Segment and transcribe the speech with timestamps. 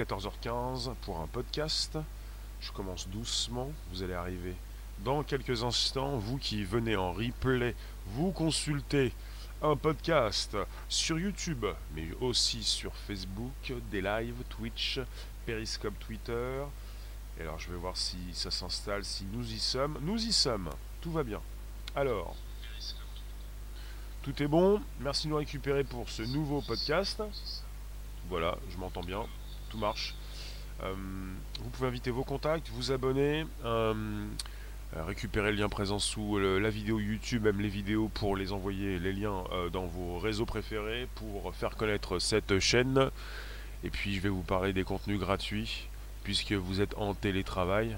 [0.00, 1.98] 14h15 pour un podcast.
[2.62, 4.54] Je commence doucement, vous allez arriver
[5.00, 6.16] dans quelques instants.
[6.16, 7.74] Vous qui venez en replay,
[8.06, 9.12] vous consultez
[9.60, 10.56] un podcast
[10.88, 15.00] sur YouTube, mais aussi sur Facebook, des lives, Twitch,
[15.44, 16.62] Periscope, Twitter.
[17.38, 19.98] Et alors je vais voir si ça s'installe, si nous y sommes.
[20.00, 20.70] Nous y sommes,
[21.02, 21.42] tout va bien.
[21.94, 22.34] Alors,
[24.22, 24.80] tout est bon.
[25.00, 27.22] Merci de nous récupérer pour ce nouveau podcast.
[28.30, 29.26] Voilà, je m'entends bien
[29.70, 30.14] tout marche.
[30.82, 30.94] Euh,
[31.62, 33.94] vous pouvez inviter vos contacts, vous abonner, euh,
[34.96, 38.98] euh, récupérer le lien présent sous la vidéo YouTube, même les vidéos pour les envoyer,
[38.98, 43.10] les liens dans vos réseaux préférés pour faire connaître cette chaîne.
[43.84, 45.88] Et puis je vais vous parler des contenus gratuits,
[46.24, 47.96] puisque vous êtes en télétravail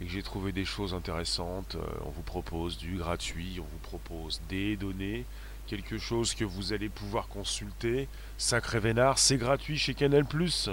[0.00, 1.76] et que j'ai trouvé des choses intéressantes.
[2.04, 5.24] on vous propose du gratuit, on vous propose des données,
[5.66, 8.08] quelque chose que vous allez pouvoir consulter.
[8.38, 10.24] Sacré Vénard, c'est gratuit chez Canal+,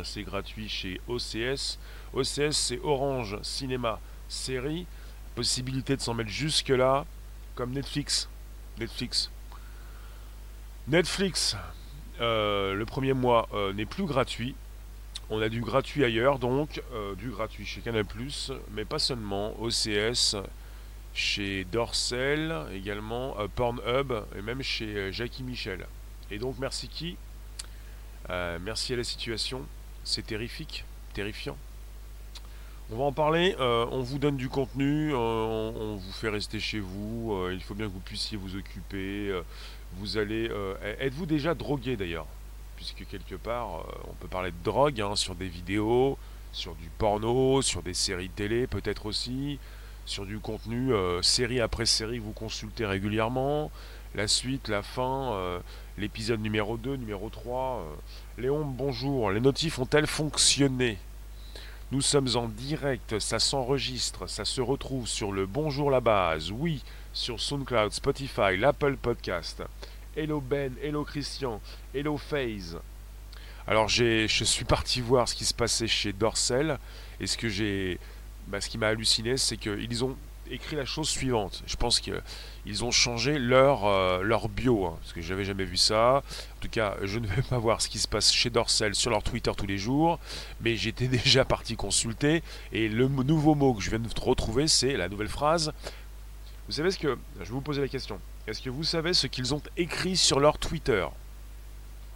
[0.03, 1.77] c'est gratuit chez OCS.
[2.13, 4.85] OCS, c'est Orange Cinéma Série.
[5.35, 7.05] Possibilité de s'en mettre jusque-là,
[7.55, 8.29] comme Netflix.
[8.79, 9.29] Netflix.
[10.87, 11.55] Netflix,
[12.19, 14.55] euh, le premier mois euh, n'est plus gratuit.
[15.29, 18.03] On a du gratuit ailleurs, donc euh, du gratuit chez Canal+,
[18.73, 19.55] mais pas seulement.
[19.61, 20.35] OCS,
[21.13, 25.85] chez Dorsel également, euh, Pornhub et même chez euh, Jackie Michel.
[26.29, 27.17] Et donc merci qui?
[28.29, 29.65] Euh, Merci à la situation.
[30.03, 31.57] C'est terrifique, terrifiant.
[32.91, 33.55] On va en parler.
[33.59, 37.47] on vous donne du contenu, on, vous fait rester chez vous.
[37.49, 39.33] il faut bien que vous puissiez vous occuper.
[39.93, 40.51] vous allez.
[40.99, 42.25] Êtes-vous déjà drogué d'ailleurs?
[42.75, 46.17] Puisque quelque part, on peut parler de drogue hein, sur des vidéos,
[46.51, 49.57] sur du porno, sur des séries télé peut-être aussi
[50.05, 53.71] sur du contenu euh, série après série vous consultez régulièrement.
[54.13, 55.59] La suite, la fin, euh,
[55.97, 57.79] l'épisode numéro 2, numéro 3.
[57.79, 58.41] Euh.
[58.41, 59.31] Léon, bonjour.
[59.31, 60.97] Les notifs ont-elles fonctionné?
[61.91, 66.83] Nous sommes en direct, ça s'enregistre, ça se retrouve sur le Bonjour la base, oui,
[67.11, 69.63] sur SoundCloud, Spotify, l'Apple Podcast.
[70.15, 71.61] Hello Ben, hello Christian,
[71.93, 72.79] hello FaZe.
[73.67, 76.79] Alors je suis parti voir ce qui se passait chez Dorsel
[77.19, 77.99] et ce que j'ai
[78.51, 80.17] bah, ce qui m'a halluciné, c'est qu'ils ont
[80.49, 81.63] écrit la chose suivante.
[81.65, 86.17] Je pense qu'ils ont changé leur, euh, bio, hein, parce que j'avais jamais vu ça.
[86.17, 89.09] En tout cas, je ne vais pas voir ce qui se passe chez Dorsel sur
[89.09, 90.19] leur Twitter tous les jours,
[90.59, 94.97] mais j'étais déjà parti consulter, et le nouveau mot que je viens de retrouver, c'est
[94.97, 95.71] la nouvelle phrase.
[96.67, 97.17] Vous savez ce que...
[97.39, 98.19] Je vais vous poser la question.
[98.47, 101.05] Est-ce que vous savez ce qu'ils ont écrit sur leur Twitter?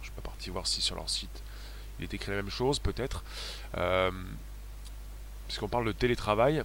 [0.00, 1.42] ne suis pas parti voir si sur leur site
[1.98, 3.24] il est écrit la même chose, peut-être.
[3.76, 4.10] Euh,
[5.46, 6.62] puisqu'on parle de télétravail,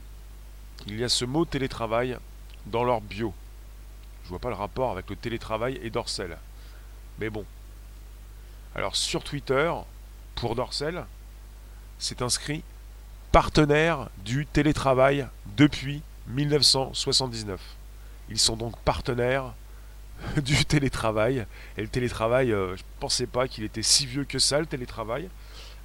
[0.87, 2.17] il y a ce mot télétravail
[2.65, 3.33] dans leur bio.
[4.23, 6.37] Je vois pas le rapport avec le télétravail et Dorsel.
[7.19, 7.45] Mais bon.
[8.75, 9.71] Alors sur Twitter,
[10.35, 11.05] pour Dorsel,
[11.99, 12.63] c'est inscrit
[13.31, 15.27] partenaire du télétravail
[15.57, 17.59] depuis 1979.
[18.29, 19.53] Ils sont donc partenaires
[20.43, 21.45] du télétravail.
[21.77, 24.65] Et le télétravail, euh, je ne pensais pas qu'il était si vieux que ça, le
[24.65, 25.29] télétravail.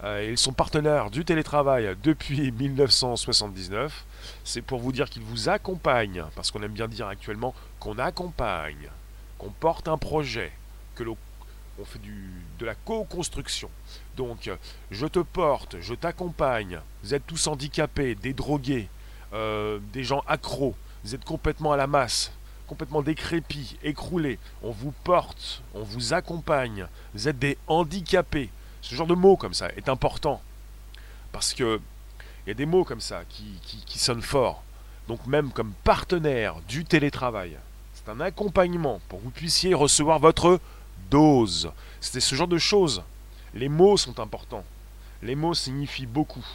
[0.04, 4.04] Euh, ils sont partenaires du télétravail depuis 1979.
[4.44, 8.90] C'est pour vous dire qu'ils vous accompagnent, parce qu'on aime bien dire actuellement qu'on accompagne,
[9.38, 10.52] qu'on porte un projet,
[10.94, 11.16] que l'on
[11.78, 12.00] on fait
[12.58, 13.68] de la co-construction.
[14.16, 14.50] Donc,
[14.90, 16.80] je te porte, je t'accompagne.
[17.02, 18.88] Vous êtes tous handicapés, des drogués,
[19.34, 20.74] euh, des gens accros.
[21.04, 22.32] Vous êtes complètement à la masse,
[22.66, 24.38] complètement décrépits, écroulés.
[24.62, 26.86] On vous porte, on vous accompagne.
[27.14, 28.50] Vous êtes des handicapés.
[28.82, 30.40] Ce genre de mots comme ça est important.
[31.32, 31.80] Parce que
[32.46, 34.62] il y a des mots comme ça qui, sonnent fort.
[35.08, 37.56] Donc même comme partenaire du télétravail,
[37.94, 40.60] c'est un accompagnement pour que vous puissiez recevoir votre
[41.10, 41.72] dose.
[42.00, 43.02] C'est ce genre de choses.
[43.54, 44.64] Les mots sont importants.
[45.22, 46.46] Les mots signifient beaucoup.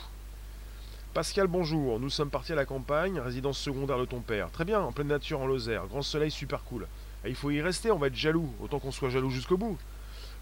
[1.13, 1.99] Pascal, bonjour.
[1.99, 4.49] Nous sommes partis à la campagne, résidence secondaire de ton père.
[4.49, 5.87] Très bien, en pleine nature, en Lozère.
[5.87, 6.87] Grand soleil, super cool.
[7.25, 8.49] Il faut y rester, on va être jaloux.
[8.61, 9.77] Autant qu'on soit jaloux jusqu'au bout.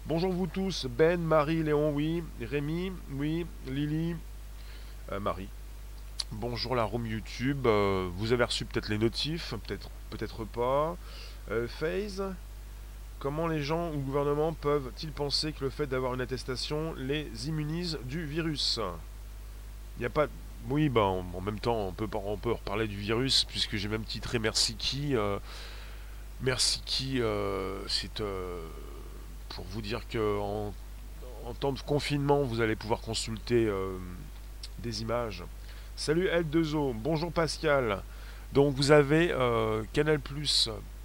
[0.06, 4.16] Bonjour vous tous, Ben, Marie, Léon, oui, Rémi, oui, Lily,
[5.12, 5.48] euh, Marie.
[6.32, 10.96] Bonjour la room YouTube, euh, vous avez reçu peut-être les notifs, peut-être peut-être pas.
[11.50, 12.24] Euh, FaZe,
[13.18, 17.30] comment les gens ou le gouvernement peuvent-ils penser que le fait d'avoir une attestation les
[17.46, 18.80] immunise du virus?
[19.98, 20.26] Il n'y a pas...
[20.70, 24.04] Oui, bah, en, même temps, on peut, on peut reparler du virus, puisque j'ai même
[24.04, 25.14] titré Merci qui.
[26.40, 27.20] merci qui,
[27.86, 28.22] c'est
[29.50, 30.72] pour vous dire que en,
[31.58, 33.96] temps de confinement, vous allez pouvoir consulter euh,
[34.78, 35.42] des images.
[35.96, 38.02] Salut L2O, bonjour Pascal.
[38.52, 40.20] Donc vous avez euh, Canal+.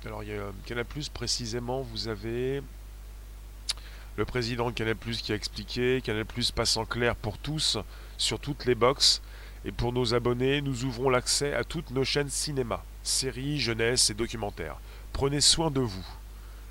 [0.06, 2.62] Alors il y a Canal+, précisément, vous avez
[4.18, 6.25] le président de Canal qui a expliqué, Canal
[6.56, 7.77] passe en clair pour tous
[8.18, 9.21] sur toutes les boxes.
[9.68, 14.13] Et pour nos abonnés, nous ouvrons l'accès à toutes nos chaînes cinéma, séries, jeunesse et
[14.13, 14.77] documentaires.
[15.12, 16.06] Prenez soin de vous.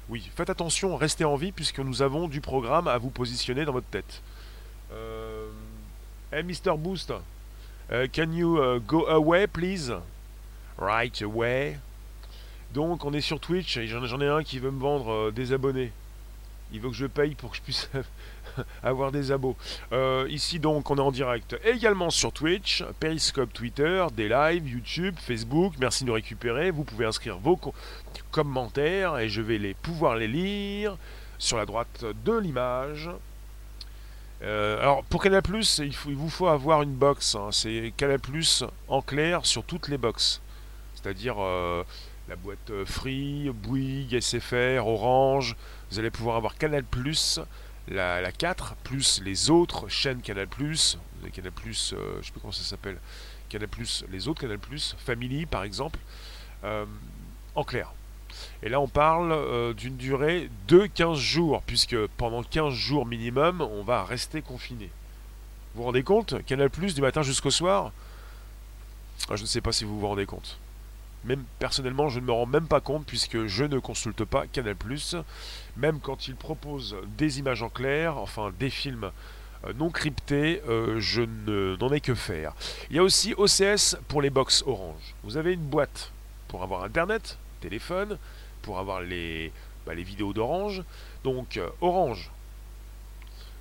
[0.09, 3.73] Oui, faites attention, restez en vie puisque nous avons du programme à vous positionner dans
[3.73, 4.23] votre tête.
[4.93, 5.49] Euh...
[6.31, 6.77] Hey Mr.
[6.77, 7.13] Boost,
[7.93, 9.93] uh, can you uh, go away please?
[10.77, 11.79] Right away.
[12.73, 15.53] Donc on est sur Twitch et j'en ai un qui veut me vendre euh, des
[15.53, 15.93] abonnés.
[16.73, 17.89] Il veut que je paye pour que je puisse
[18.83, 19.57] avoir des abos.
[19.93, 25.17] Euh, ici donc on est en direct également sur Twitch, Periscope Twitter, des lives, YouTube,
[25.19, 25.75] Facebook.
[25.79, 26.71] Merci de nous récupérer.
[26.71, 27.59] Vous pouvez inscrire vos
[28.31, 30.97] commentaires et je vais les pouvoir les lire
[31.39, 33.11] sur la droite de l'image.
[34.43, 37.35] Euh, alors pour Canal il, il vous faut avoir une box.
[37.35, 37.49] Hein.
[37.51, 38.21] C'est Canal
[38.89, 40.41] en clair sur toutes les boxes.
[40.95, 41.37] C'est-à-dire
[42.29, 45.57] la boîte euh, Free, Bouygues, SFR, Orange.
[45.91, 46.85] Vous allez pouvoir avoir Canal+,
[47.89, 52.63] la, la 4, plus les autres chaînes Canal+, Canal+, euh, je sais plus comment ça
[52.63, 52.99] s'appelle,
[53.49, 53.69] Canal+,
[54.11, 54.59] les autres Canal+,
[54.99, 55.99] Family par exemple,
[56.65, 56.87] euh,
[57.55, 57.93] en clair.
[58.63, 63.83] Et là on parle d'une durée de 15 jours, puisque pendant 15 jours minimum, on
[63.83, 64.91] va rester confiné.
[65.75, 67.93] Vous vous rendez compte Canal+, du matin jusqu'au soir?
[69.29, 70.59] Ah, Je ne sais pas si vous vous rendez compte.
[71.25, 74.77] Même personnellement, je ne me rends même pas compte puisque je ne consulte pas Canal+.
[75.77, 79.11] Même quand il propose des images en clair, enfin des films
[79.67, 82.55] euh, non cryptés, euh, je n'en ai que faire.
[82.91, 85.15] Il y a aussi OCS pour les box Orange.
[85.23, 86.13] Vous avez une boîte
[86.49, 88.19] pour avoir Internet, téléphone,
[88.63, 89.53] pour avoir les,
[89.87, 90.83] bah, vidéos d'Orange.
[91.25, 92.31] Donc euh, Orange,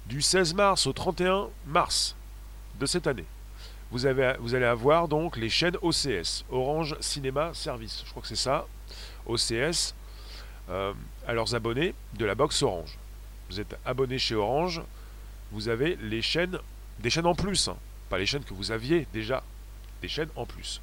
[0.05, 2.15] du 16 mars au 31 mars
[2.79, 3.25] de cette année
[3.93, 8.27] vous, avez, vous allez avoir donc les chaînes OCS, Orange Cinéma Service, je crois que
[8.27, 8.65] c'est ça,
[9.27, 9.93] OCS,
[10.69, 10.93] euh,
[11.27, 12.97] à leurs abonnés de la box Orange.
[13.49, 14.81] Vous êtes abonné chez Orange,
[15.51, 16.57] vous avez les chaînes,
[16.99, 17.77] des chaînes en plus, hein.
[18.09, 19.43] pas les chaînes que vous aviez déjà,
[20.01, 20.81] des chaînes en plus.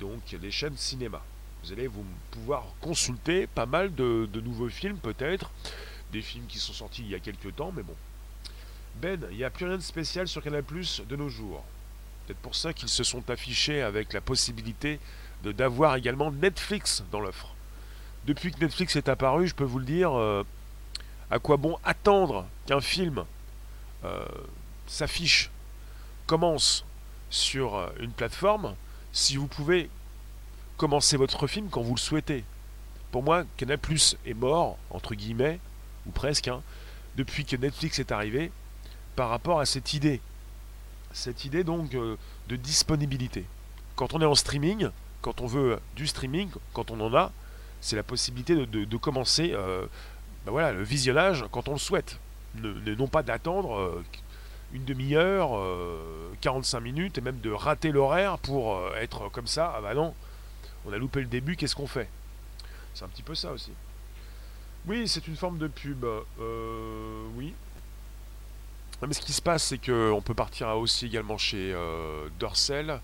[0.00, 1.22] Donc les chaînes cinéma.
[1.62, 5.50] Vous allez vous pouvoir consulter pas mal de, nouveaux films peut-être,
[6.12, 7.94] des films qui sont sortis il y a quelques temps, mais bon.
[8.96, 11.64] Ben, il n'y a plus rien de spécial sur Canal Plus de nos jours.
[12.26, 15.00] Peut-être pour ça qu'ils se sont affichés avec la possibilité
[15.42, 17.53] d'avoir également Netflix dans l'offre.
[18.26, 20.44] Depuis que Netflix est apparu, je peux vous le dire, euh,
[21.30, 23.24] à quoi bon attendre qu'un film
[24.04, 24.24] euh,
[24.86, 25.50] s'affiche,
[26.26, 26.86] commence
[27.28, 28.74] sur euh, une plateforme,
[29.12, 29.90] si vous pouvez
[30.78, 32.44] commencer votre film quand vous le souhaitez?
[33.12, 35.60] Pour moi, Canal Plus est mort, entre guillemets,
[36.06, 36.62] ou presque, hein,
[37.16, 38.50] depuis que Netflix est arrivé,
[39.16, 40.20] par rapport à cette idée
[41.12, 43.44] cette idée donc de disponibilité.
[43.94, 44.88] Quand on est en streaming,
[45.22, 47.30] quand on veut du streaming, quand on en a,
[47.84, 49.86] c'est la possibilité de, commencer euh,
[50.46, 52.18] ben voilà, le visionnage quand on le souhaite.
[52.62, 54.04] Non pas d'attendre euh,
[54.72, 55.50] une demi-heure,
[56.40, 59.72] 45 minutes, et même de rater l'horaire pour être comme ça.
[59.76, 60.14] Ah bah non,
[60.86, 62.08] on a loupé le début, qu'est-ce qu'on fait?
[62.94, 63.70] C'est un petit peu ça aussi.
[64.86, 66.04] Oui, c'est une forme de pub.
[67.36, 67.54] oui,
[69.06, 73.00] mais ce qui se passe, c'est qu'on peut partir aussi également chez euh, Dorsel.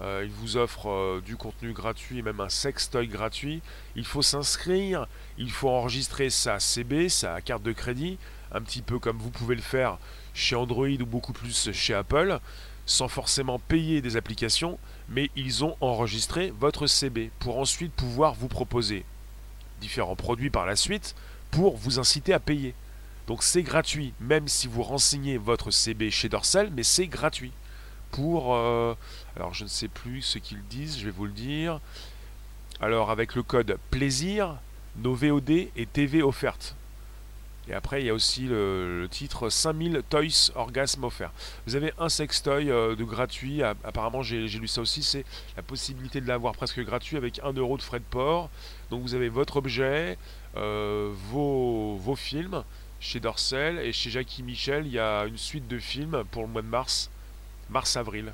[0.00, 3.62] Euh, il vous offre euh, du contenu gratuit, même un sextoy gratuit.
[3.96, 5.06] Il faut s'inscrire,
[5.38, 8.18] il faut enregistrer sa CB, sa carte de crédit,
[8.52, 9.98] un petit peu comme vous pouvez le faire
[10.34, 12.38] chez Android ou beaucoup plus chez Apple,
[12.86, 14.78] sans forcément payer des applications,
[15.08, 19.04] mais ils ont enregistré votre CB pour ensuite pouvoir vous proposer
[19.80, 21.14] différents produits par la suite
[21.50, 22.74] pour vous inciter à payer.
[23.26, 27.52] Donc c'est gratuit, même si vous renseignez votre CB chez Dorsal, mais c'est gratuit.
[28.10, 28.94] Pour, euh,
[29.36, 31.80] alors je ne sais plus ce qu'ils disent, je vais vous le dire.
[32.80, 34.56] Alors avec le code plaisir,
[34.96, 36.74] nos VOD et TV offertes.
[37.70, 41.30] Et après, il y a aussi le, titre 5000 Toys Orgasme offert.
[41.66, 43.62] Vous avez un sextoy euh, de gratuit.
[43.62, 45.02] Apparemment, j'ai lu ça aussi.
[45.02, 48.48] C'est la possibilité de l'avoir presque gratuit avec 1 euro de frais de port.
[48.90, 50.16] Donc, vous avez votre objet,
[50.56, 52.64] euh, vos, vos films
[53.00, 56.48] chez Dorsel et chez Jackie Michel, il y a une suite de films pour le
[56.48, 57.10] mois de mars,
[57.70, 58.32] mars-avril.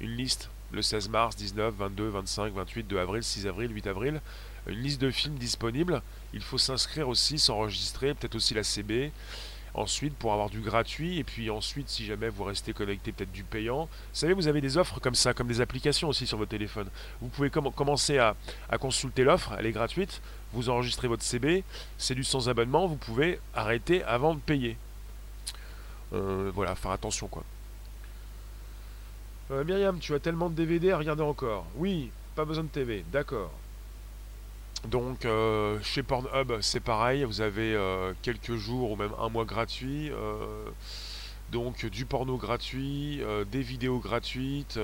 [0.00, 4.20] Une liste, le 16 mars, 19, 22, 25, 28, 2 avril, 6 avril, 8 avril.
[4.66, 6.02] Une liste de films disponibles.
[6.32, 9.12] Il faut s'inscrire aussi, s'enregistrer, peut-être aussi la CB.
[9.72, 13.44] Ensuite, pour avoir du gratuit, et puis ensuite, si jamais vous restez connecté, peut-être du
[13.44, 13.84] payant.
[13.84, 16.88] Vous savez, vous avez des offres comme ça, comme des applications aussi sur votre téléphone.
[17.20, 18.34] Vous pouvez commencer à,
[18.80, 20.20] consulter l'offre, elle est gratuite.
[20.52, 21.62] Vous enregistrez votre CB,
[21.98, 24.76] c'est du sans abonnement, vous pouvez arrêter avant de payer.
[26.12, 27.44] Euh, voilà, faire attention quoi.
[29.50, 31.66] Euh, Myriam, tu as tellement de DVD à regarder encore.
[31.74, 33.50] Oui, pas besoin de TV, d'accord.
[34.86, 39.44] Donc euh, chez Pornhub c'est pareil, vous avez euh, quelques jours ou même un mois
[39.44, 40.10] gratuit.
[41.50, 44.78] donc du porno gratuit, des vidéos gratuites.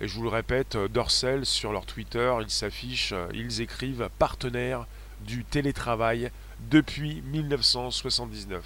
[0.00, 4.86] et je vous le répète, Dorsel sur leur Twitter, ils s'affichent, ils écrivent partenaire
[5.22, 6.30] du télétravail
[6.70, 8.62] depuis 1979.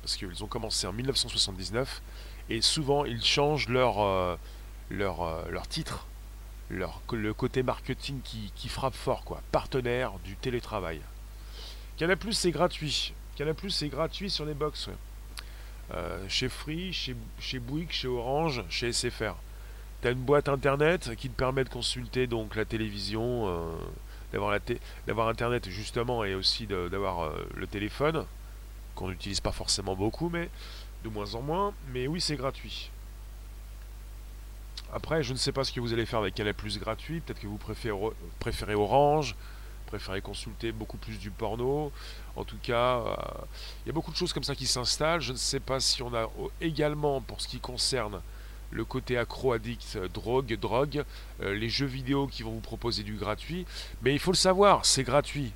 [0.00, 2.00] Parce qu'ils ont commencé en 1979
[2.50, 4.36] et souvent ils changent leur, euh,
[4.90, 6.06] leur, euh, leur titre
[6.70, 9.40] leur, le côté marketing qui, qui frappe fort, quoi.
[9.52, 11.00] Partenaire du télétravail.
[11.96, 13.14] Canal Plus c'est gratuit.
[13.36, 14.90] Canal Plus c'est gratuit sur les box.
[15.94, 19.36] Euh, chez Free, chez, chez Bouygues, chez Orange, chez SFR.
[20.02, 23.72] T'as une boîte internet qui te permet de consulter donc la télévision, euh,
[24.32, 24.58] d'avoir la
[25.06, 28.26] d'avoir internet justement et aussi d'avoir le téléphone
[28.94, 30.50] qu'on n'utilise pas forcément beaucoup, mais
[31.10, 31.74] moins en moins.
[31.92, 32.90] Mais oui, c'est gratuit.
[34.92, 37.20] Après, je ne sais pas ce que vous allez faire avec Canal Plus gratuit.
[37.20, 37.98] Peut-être que vous préférez,
[38.38, 39.34] préférez Orange,
[39.86, 41.92] préférez consulter beaucoup plus du porno.
[42.36, 43.14] En tout cas, euh,
[43.84, 45.20] il y a beaucoup de choses comme ça qui s'installent.
[45.20, 48.20] Je ne sais pas si on a au- également, pour ce qui concerne
[48.70, 51.04] le côté accro-addict, euh, drogue, drogue,
[51.40, 53.66] euh, les jeux vidéo qui vont vous proposer du gratuit.
[54.02, 55.52] Mais il faut le savoir, c'est gratuit.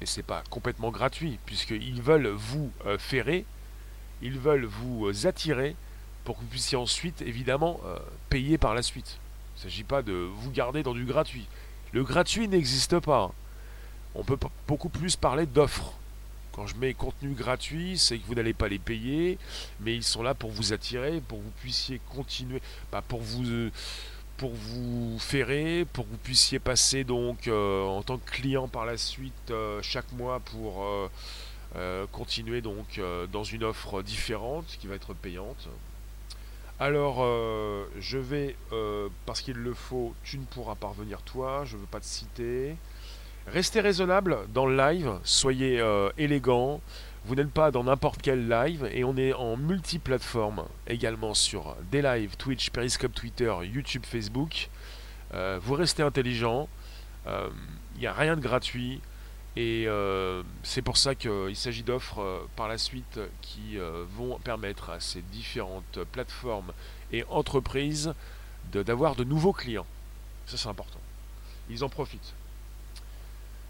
[0.00, 3.44] Et c'est pas complètement gratuit, puisqu'ils veulent vous euh, ferrer,
[4.22, 5.76] ils veulent vous euh, attirer
[6.24, 7.98] pour que vous puissiez ensuite, évidemment, euh,
[8.30, 9.18] payer par la suite.
[9.56, 11.46] Il ne s'agit pas de vous garder dans du gratuit.
[11.92, 13.32] Le gratuit n'existe pas.
[14.14, 14.38] On peut
[14.68, 15.94] beaucoup plus parler d'offres.
[16.52, 19.38] Quand je mets contenu gratuit, c'est que vous n'allez pas les payer,
[19.80, 22.60] mais ils sont là pour vous attirer, pour que vous puissiez continuer,
[22.92, 23.70] bah, pour vous,
[24.36, 28.84] pour vous ferrer, pour que vous puissiez passer donc euh, en tant que client par
[28.84, 30.84] la suite chaque mois pour
[32.12, 35.68] continuer donc euh, dans une offre différente qui va être payante.
[36.80, 41.62] Alors, euh, je vais, euh, parce qu'il le faut, tu ne pourras pas revenir toi,
[41.64, 42.74] je ne veux pas te citer.
[43.46, 46.80] Restez raisonnable dans le live, soyez euh, élégant.
[47.24, 52.02] Vous n'êtes pas dans n'importe quel live et on est en multiplateforme également sur des
[52.02, 54.68] lives Twitch, Periscope, Twitter, YouTube, Facebook.
[55.34, 56.68] Euh, vous restez intelligent.
[57.28, 57.48] Euh,
[57.94, 59.00] Il n'y a rien de gratuit.
[59.56, 64.38] Et euh, c'est pour ça qu'il s'agit d'offres euh, par la suite qui euh, vont
[64.38, 66.72] permettre à ces différentes plateformes
[67.12, 68.14] et entreprises
[68.72, 69.86] d'avoir de, nouveaux clients.
[70.46, 71.00] Ça c'est important.
[71.68, 72.32] Ils en profitent.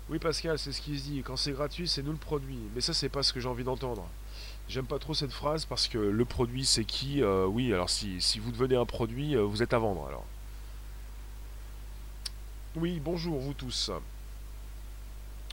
[0.08, 1.22] Oui Pascal, c'est ce qu'il se dit.
[1.24, 2.58] Quand c'est gratuit, c'est nous le produit.
[2.76, 4.06] Mais ça c'est pas ce que j'ai envie d'entendre.
[4.68, 8.38] J'aime pas trop cette phrase parce que le produit c'est qui Oui, alors si, si
[8.38, 10.24] vous devenez un produit, vous êtes à vendre alors.
[12.76, 13.90] Oui, bonjour vous tous.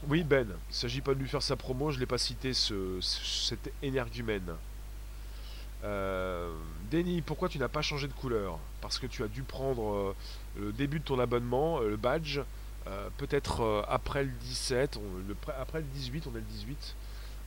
[0.08, 3.00] Oui, Ben, il s'agit pas de lui faire sa promo, je l'ai pas cité, ce,
[3.01, 4.56] ce- cet énergumène.
[5.84, 6.53] Euh,
[6.91, 8.60] Denis, pourquoi tu n'as pas changé de couleur?
[8.82, 10.15] Parce que tu as dû prendre euh,
[10.60, 12.39] le début de ton abonnement, euh, le badge,
[13.18, 16.96] peut-être après le 17, on- le pré- après le 18, on est le 18,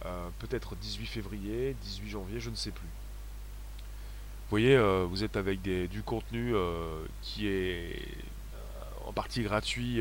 [0.04, 2.86] euh, peut-être 18 février, 18 janvier, je ne sais plus.
[2.86, 4.78] Vous voyez,
[5.08, 6.54] vous êtes avec du contenu
[7.22, 8.06] qui est
[9.04, 10.00] en partie gratuit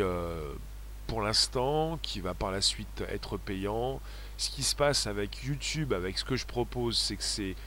[1.11, 3.99] pour l'instant, qui va par la suite être payant.
[4.37, 7.57] Ce qui se passe avec YouTube, avec ce que je propose, c'est que c'est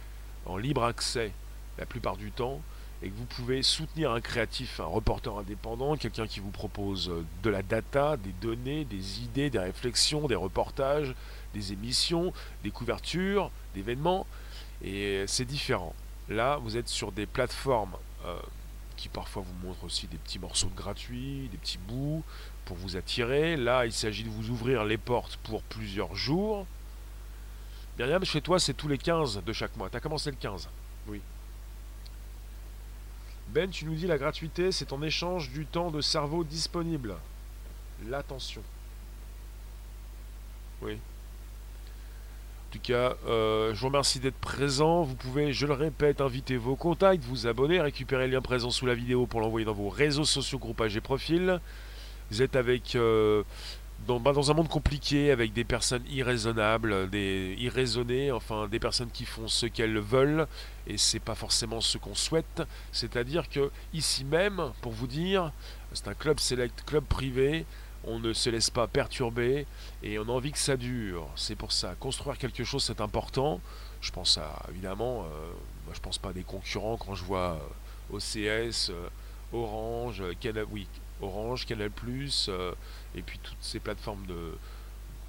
[0.46, 1.30] en libre accès
[1.76, 2.62] la plupart du temps
[3.02, 7.22] et que vous pouvez soutenir un créatif, un reporter indépendant, quelqu'un qui vous propose euh,
[7.42, 11.14] de la data, des données, des idées, des réflexions, des reportages,
[11.52, 12.32] des émissions,
[12.62, 14.26] des couvertures, d'événements,
[14.82, 15.94] et c'est différent.
[16.30, 18.38] Là, vous êtes sur des plateformes euh,
[18.96, 22.24] qui parfois vous montrent aussi des petits morceaux de gratuits, des petits bouts
[22.64, 23.56] pour vous attirer.
[23.56, 26.66] Là, il s'agit de vous ouvrir les portes pour plusieurs jours.
[27.98, 29.88] Myriam, chez toi, c'est tous les 15 de chaque mois.
[29.88, 30.68] Tu as commencé le 15.
[31.06, 31.20] Oui.
[33.48, 37.14] Ben, tu nous dis la gratuité, c'est en échange du temps de cerveau disponible.
[38.08, 38.62] L'attention.
[40.82, 40.94] Oui.
[40.94, 45.04] En tout cas, euh, je vous remercie d'être présent.
[45.04, 48.86] Vous pouvez, je le répète, inviter vos contacts, vous abonner, récupérer le lien présent sous
[48.86, 51.60] la vidéo pour l'envoyer dans vos réseaux sociaux, groupages et profils.
[52.30, 53.42] Vous êtes avec euh,
[54.06, 59.10] dans, bah, dans un monde compliqué, avec des personnes irraisonnables, des irraisonnées, enfin des personnes
[59.10, 60.46] qui font ce qu'elles veulent,
[60.86, 62.62] et c'est pas forcément ce qu'on souhaite.
[62.92, 65.52] C'est-à-dire que ici même, pour vous dire,
[65.92, 67.66] c'est un club select, club privé.
[68.06, 69.66] On ne se laisse pas perturber
[70.02, 71.26] et on a envie que ça dure.
[71.36, 71.94] C'est pour ça.
[71.98, 73.62] Construire quelque chose, c'est important.
[74.02, 75.52] Je pense à, évidemment, euh,
[75.86, 77.58] moi je pense pas à des concurrents quand je vois
[78.12, 79.08] euh, OCS, euh,
[79.54, 80.66] Orange, Canal,
[81.20, 81.90] Orange, Canal+,
[82.48, 82.72] euh,
[83.14, 84.56] et puis toutes ces plateformes de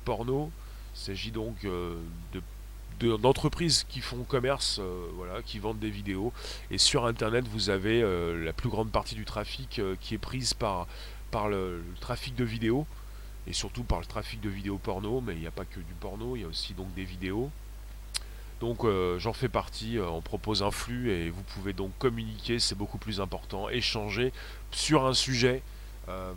[0.03, 0.51] porno.
[0.95, 1.97] Il s'agit donc euh,
[2.33, 2.41] de
[2.99, 6.31] de- d'entreprises qui font commerce, euh, qui vendent des vidéos.
[6.71, 10.87] Et sur Internet, vous avez la plus grande partie du trafic qui est prise par,
[11.49, 12.87] le trafic de vidéos.
[13.47, 15.93] et surtout par le trafic de vidéos porno, mais il n'y a pas que du
[15.99, 17.51] porno, il y a aussi donc des vidéos.
[18.65, 22.57] Donc euh, j'en fais partie, euh, on propose un flux et vous pouvez donc communiquer,
[22.57, 24.33] c'est beaucoup plus important, échanger
[24.71, 25.61] sur un sujet
[26.09, 26.33] euh,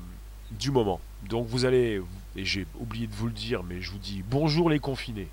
[0.51, 1.01] du moment.
[1.27, 2.03] Donc vous allez,
[2.37, 5.29] et j'ai oublié de vous le dire, mais je vous dis bonjour les confinés.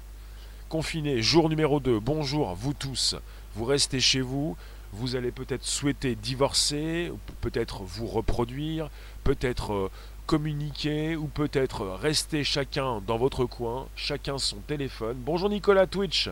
[0.70, 3.18] Confinés, jour numéro 2, bonjour vous tous.
[3.56, 4.56] Vous restez chez vous,
[4.94, 7.12] vous allez peut-être souhaiter divorcer,
[7.42, 8.90] peut-être vous reproduire,
[9.26, 9.92] peut-être
[10.28, 15.18] communiquer ou peut-être rester chacun dans votre coin, chacun son téléphone.
[15.20, 16.30] Bonjour Nicolas Twitch.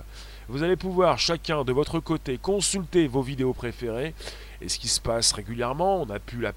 [0.49, 4.13] Vous allez pouvoir chacun de votre côté consulter vos vidéos préférées
[4.61, 6.01] et ce qui se passe régulièrement.
[6.01, 6.53] On a pu la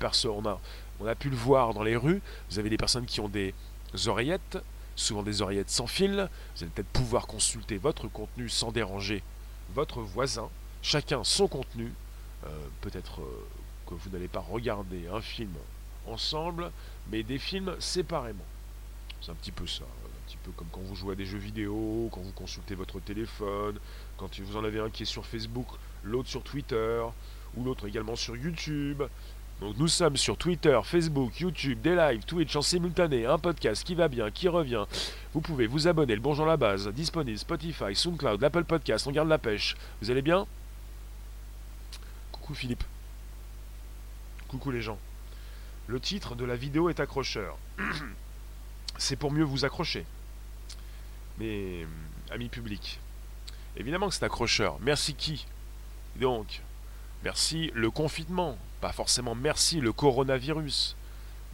[0.98, 2.20] on a, pu le voir dans les rues.
[2.50, 3.54] Vous avez des personnes qui ont des
[4.06, 4.58] oreillettes,
[4.96, 6.28] souvent des oreillettes sans fil.
[6.56, 9.22] Vous allez peut-être pouvoir consulter votre contenu sans déranger
[9.74, 10.48] votre voisin.
[10.82, 11.92] Chacun son contenu.
[12.44, 12.48] Euh,
[12.80, 13.46] peut-être euh,
[13.86, 15.54] que vous n'allez pas regarder un film
[16.06, 16.70] ensemble,
[17.10, 18.44] mais des films séparément.
[19.20, 20.05] C'est un petit peu ça, petit
[20.56, 23.78] comme quand vous jouez à des jeux vidéo, quand vous consultez votre téléphone,
[24.16, 25.66] quand vous en avez un qui est sur Facebook,
[26.04, 27.02] l'autre sur Twitter,
[27.56, 29.02] ou l'autre également sur YouTube.
[29.60, 33.94] Donc nous sommes sur Twitter, Facebook, YouTube, des lives, Twitch en simultané, un podcast qui
[33.94, 34.84] va bien, qui revient.
[35.32, 39.28] Vous pouvez vous abonner, le Bonjour la base, disponible Spotify, SoundCloud, l'Apple Podcast, on garde
[39.28, 39.76] la pêche.
[40.02, 40.46] Vous allez bien?
[42.32, 42.84] Coucou Philippe.
[44.48, 44.98] Coucou les gens.
[45.86, 47.56] Le titre de la vidéo est accrocheur.
[48.98, 50.04] C'est pour mieux vous accrocher.
[51.38, 51.86] Mais, euh,
[52.30, 52.98] amis publics,
[53.76, 54.78] évidemment que c'est accrocheur.
[54.80, 55.46] Merci qui
[56.16, 56.62] Donc,
[57.24, 58.58] merci le confinement.
[58.80, 60.96] Pas forcément merci le coronavirus.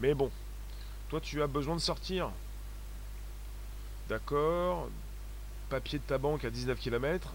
[0.01, 0.31] Mais bon,
[1.09, 2.31] toi tu as besoin de sortir.
[4.09, 4.89] D'accord.
[5.71, 7.35] Papier de ta banque à 19 km.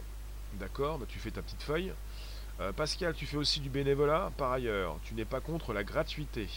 [0.53, 1.91] D'accord, bah, tu fais ta petite feuille.
[2.59, 4.31] Euh, Pascal, tu fais aussi du bénévolat.
[4.37, 6.47] Par ailleurs, tu n'es pas contre la gratuité.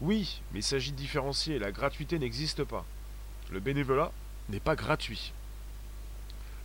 [0.00, 1.58] Oui, mais il s'agit de différencier.
[1.58, 2.84] La gratuité n'existe pas.
[3.50, 4.12] Le bénévolat
[4.50, 5.32] n'est pas gratuit.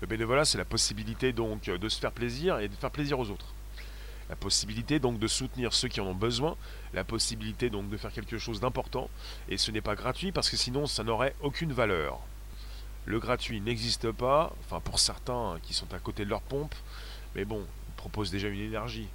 [0.01, 3.29] Le bénévolat, c'est la possibilité donc de se faire plaisir et de faire plaisir aux
[3.29, 3.53] autres.
[4.29, 6.57] La possibilité donc de soutenir ceux qui en ont besoin,
[6.93, 9.09] la possibilité donc de faire quelque chose d'important,
[9.49, 12.19] et ce n'est pas gratuit parce que sinon ça n'aurait aucune valeur.
[13.05, 16.73] Le gratuit n'existe pas, enfin pour certains qui sont à côté de leur pompe,
[17.35, 19.07] mais bon, ils proposent déjà une énergie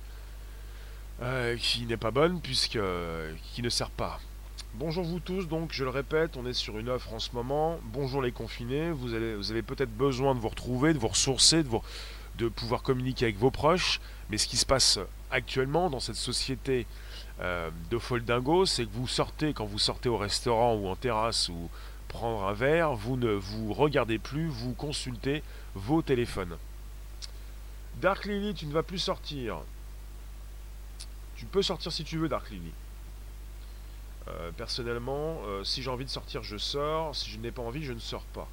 [1.22, 2.78] euh, qui n'est pas bonne puisque
[3.52, 4.20] qui ne sert pas.
[4.74, 7.80] Bonjour vous tous, donc je le répète, on est sur une offre en ce moment.
[7.92, 11.70] Bonjour les confinés, vous, avez peut-être besoin de vous retrouver, de vous ressourcer, de,
[12.38, 15.00] de pouvoir communiquer avec vos proches, mais ce qui se passe
[15.33, 16.87] actuellement dans cette société
[17.40, 21.48] euh, de foldingo, c'est que vous sortez, quand vous sortez au restaurant ou en terrasse
[21.48, 21.68] ou
[22.06, 25.42] prendre un verre, vous ne vous regardez plus, vous consultez
[25.74, 26.56] vos téléphones.
[28.00, 29.59] Dark Lily, tu ne vas plus sortir.
[31.35, 32.72] Tu peux sortir si tu veux Dark Lily.
[34.28, 37.14] Euh, personnellement, euh, si j'ai envie de sortir, je sors.
[37.16, 38.48] Si je n'ai pas envie, je ne sors pas.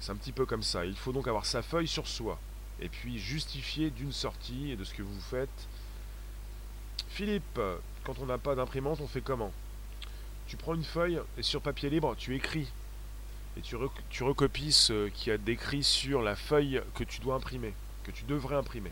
[0.00, 0.84] C'est un petit peu comme ça.
[0.84, 2.38] Il faut donc avoir sa feuille sur soi.
[2.80, 5.68] Et puis justifier d'une sortie et de ce que vous faites.
[7.08, 7.60] Philippe,
[8.02, 9.52] quand on n'a pas d'imprimante, on fait comment?
[10.46, 12.68] Tu prends une feuille et sur papier libre, tu écris.
[13.56, 13.76] Et tu,
[14.24, 18.56] recopies ce qui a décrit sur la feuille que tu dois imprimer, que tu devrais
[18.56, 18.90] imprimer.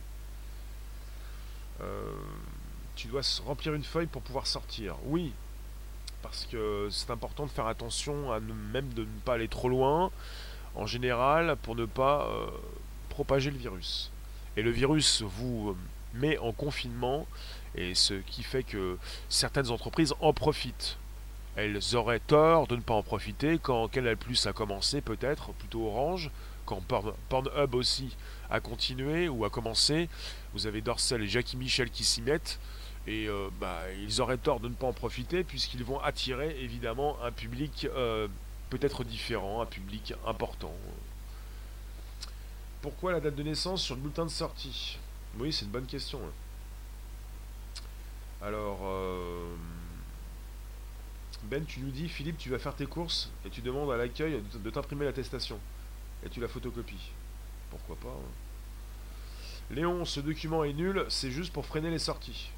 [1.81, 2.15] Euh,
[2.95, 4.97] tu dois remplir une feuille pour pouvoir sortir.
[5.05, 5.33] Oui,
[6.23, 10.11] parce que c'est important de faire attention à même de ne pas aller trop loin,
[10.75, 12.47] en général, pour ne pas euh,
[13.09, 14.11] propager le virus.
[14.57, 15.77] Et le virus vous euh,
[16.15, 17.27] met en confinement,
[17.75, 20.99] et ce qui fait que certaines entreprises en profitent.
[21.57, 25.87] Elles auraient tort de ne pas en profiter quand Canal Plus a commencé, peut-être, plutôt
[25.87, 26.31] Orange,
[26.65, 26.81] quand
[27.29, 28.17] Pornhub aussi
[28.49, 30.09] a continué ou a commencé.
[30.55, 32.59] Vous avez Dorsel et Jackie Michel qui s'y mettent.
[33.07, 37.17] Et euh, bah, ils auraient tort de ne pas en profiter puisqu'ils vont attirer évidemment
[37.23, 38.29] un public euh,
[38.71, 40.75] peut-être différent, un public important.
[42.81, 44.99] Pourquoi la date de naissance sur le bulletin de sortie?
[45.39, 46.21] Oui, c'est une bonne question.
[46.25, 46.33] Hein.
[48.41, 49.55] Alors, euh,
[51.45, 54.43] Ben, tu nous dis, Philippe, tu vas faire tes courses et tu demandes à l'accueil
[54.55, 55.59] de t'imprimer l'attestation.
[56.25, 57.11] Et tu la photocopies.
[57.71, 58.31] Pourquoi pas hein.
[59.71, 62.51] Léon, ce document est nul, c'est juste pour freiner les sorties.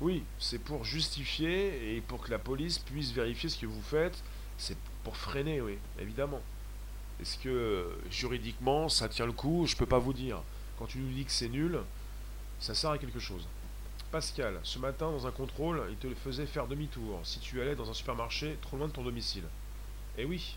[0.00, 4.22] Oui, c'est pour justifier et pour que la police puisse vérifier ce que vous faites.
[4.56, 6.40] C'est pour freiner, oui, évidemment.
[7.20, 9.66] Est-ce que juridiquement ça tient le coup?
[9.66, 10.40] Je peux pas vous dire.
[10.78, 11.80] Quand tu nous dis que c'est nul,
[12.60, 13.46] ça sert à quelque chose.
[14.12, 17.90] Pascal, ce matin dans un contrôle, il te faisait faire demi-tour si tu allais dans
[17.90, 19.42] un supermarché trop loin de ton domicile.
[20.16, 20.56] Eh oui,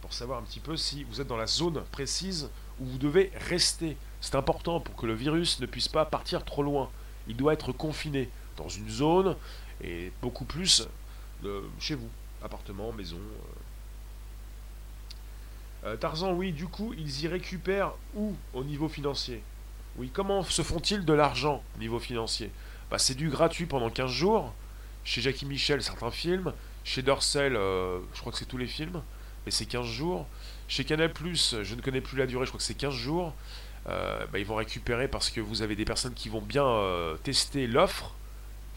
[0.00, 2.50] pour savoir un petit peu si vous êtes dans la zone précise
[2.80, 3.96] où vous devez rester.
[4.20, 6.90] C'est important pour que le virus ne puisse pas partir trop loin.
[7.28, 9.36] Il doit être confiné dans une zone
[9.82, 10.88] et beaucoup plus
[11.78, 12.08] chez vous,
[12.42, 13.16] appartement, maison.
[15.84, 15.88] Euh.
[15.88, 19.42] Euh, Tarzan, oui, du coup, ils y récupèrent où au niveau financier?
[19.96, 22.50] Oui, comment se font-ils de l'argent au niveau financier?
[22.90, 24.52] Bah, C'est du gratuit pendant 15 jours.
[25.04, 26.52] Chez Jackie Michel, certains films.
[26.84, 29.02] Chez Dorcel, euh, je crois que c'est tous les films.
[29.46, 30.26] Mais c'est 15 jours.
[30.68, 33.34] Chez Canal, je ne connais plus la durée, je crois que c'est 15 jours.
[33.88, 36.66] Euh, bah, ils vont récupérer parce que vous avez des personnes qui vont bien
[37.24, 38.14] tester l'offre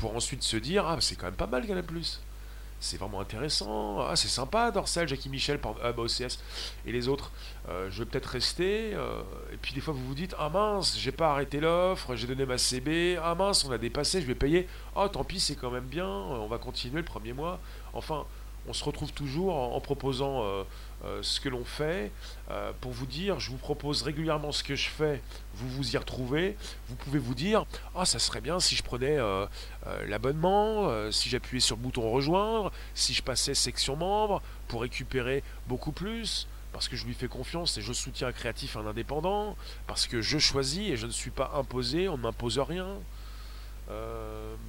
[0.03, 1.85] pour ensuite se dire Ah, c'est quand même pas mal Canal
[2.81, 4.01] c'est vraiment intéressant.
[4.01, 6.39] Ah, c'est sympa, Dorsal, Jackie Michel, par, ah, bah, OCS
[6.85, 7.31] et les autres.
[7.69, 8.93] Euh, je vais peut-être rester.
[8.93, 9.21] Euh,
[9.53, 12.45] et puis des fois, vous vous dites Ah mince, j'ai pas arrêté l'offre, j'ai donné
[12.45, 13.17] ma CB.
[13.23, 14.67] Ah mince, on a dépassé, je vais payer.
[14.97, 17.61] Ah, tant pis, c'est quand même bien, on va continuer le premier mois.
[17.93, 18.25] Enfin,
[18.67, 20.63] on se retrouve toujours en, proposant euh,
[21.21, 22.11] ce que l'on fait.
[22.49, 25.21] Euh, pour vous dire je vous propose régulièrement ce que je fais
[25.55, 26.57] vous vous y retrouvez.
[26.87, 29.17] Vous pouvez vous dire ah ça serait bien si je prenais
[30.07, 35.91] l'abonnement si j'appuyais sur le bouton rejoindre si je passais section membre pour récupérer beaucoup
[35.91, 36.47] plus.
[36.71, 39.55] Parce que je lui fais confiance et je soutiens un créatif un indépendant.
[39.85, 42.87] Parce que je choisis et je ne suis pas imposé on ne m'impose rien.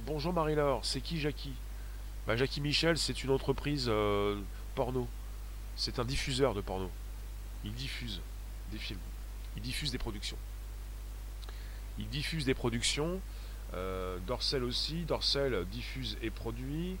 [0.05, 1.53] Bonjour Marie-Laure c'est qui Jackie?
[2.27, 4.39] Bah, Jackie Michel, c'est une entreprise euh,
[4.73, 5.07] porno.
[5.75, 6.89] C'est un diffuseur de porno.
[7.63, 8.21] Il diffuse
[8.71, 8.99] des films.
[9.55, 10.37] Il diffuse des productions.
[11.99, 13.19] Il diffuse des productions.
[13.73, 15.03] Euh, Dorsel aussi.
[15.03, 16.97] Dorsel diffuse et produit.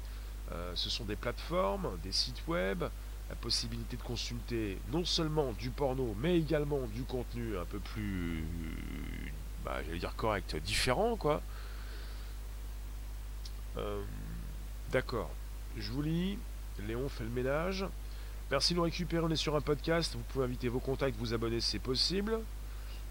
[0.51, 2.83] Euh, ce sont des plateformes, des sites web,
[3.29, 8.43] la possibilité de consulter non seulement du porno, mais également du contenu un peu plus,
[9.63, 11.41] bah, j'allais dire correct, différent, quoi.
[14.91, 15.29] D'accord.
[15.77, 16.37] Je vous lis.
[16.87, 17.85] Léon fait le ménage.
[18.51, 19.23] Merci de nous récupérer.
[19.23, 20.15] On est sur un podcast.
[20.15, 22.39] Vous pouvez inviter vos contacts, vous abonner, c'est possible.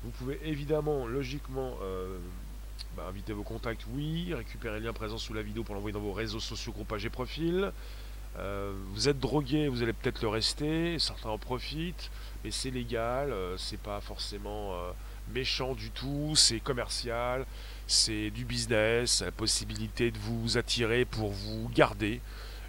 [0.04, 2.18] Vous pouvez évidemment, logiquement, euh,
[2.96, 4.32] bah, inviter vos contacts, oui.
[4.32, 7.10] Récupérer le lien présent sous la vidéo pour l'envoyer dans vos réseaux sociaux, groupages et
[7.10, 7.72] profils.
[8.36, 10.98] Euh, vous êtes drogué, vous allez peut-être le rester.
[10.98, 12.10] Certains en profitent,
[12.44, 13.32] mais c'est légal.
[13.32, 14.72] Euh, c'est pas forcément
[15.32, 16.34] méchant du tout.
[16.36, 17.44] C'est commercial
[17.86, 22.20] c'est du business, la possibilité de vous attirer pour vous garder.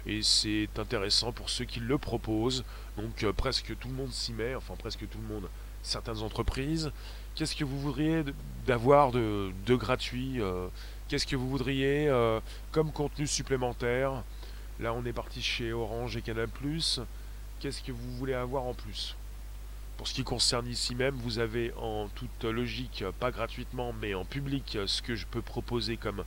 [0.06, 2.64] Et c'est intéressant pour ceux qui le proposent.
[2.96, 5.48] Donc euh, presque tout le monde s'y met, enfin presque tout le monde,
[5.82, 6.92] certaines entreprises.
[7.34, 8.24] Qu'est-ce que vous voudriez
[8.66, 10.68] d'avoir de, gratuit euh,
[11.08, 12.40] Qu'est-ce que vous voudriez euh,
[12.70, 14.22] comme contenu supplémentaire?
[14.78, 16.48] Là on est parti chez Orange et Canal⁇
[17.58, 19.16] Qu'est-ce que vous voulez avoir en plus?
[19.96, 24.26] Pour ce qui concerne ici même, vous avez en toute logique, pas gratuitement, mais en
[24.26, 26.22] public, ce que je peux proposer comme,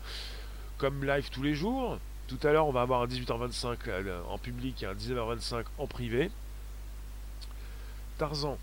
[0.79, 1.99] comme live tous les jours.
[2.29, 5.87] Tout à l'heure, on va avoir un 18h25 euh, en public et un 19h25 en
[5.87, 6.29] privé.
[8.19, 8.55] Tarzan.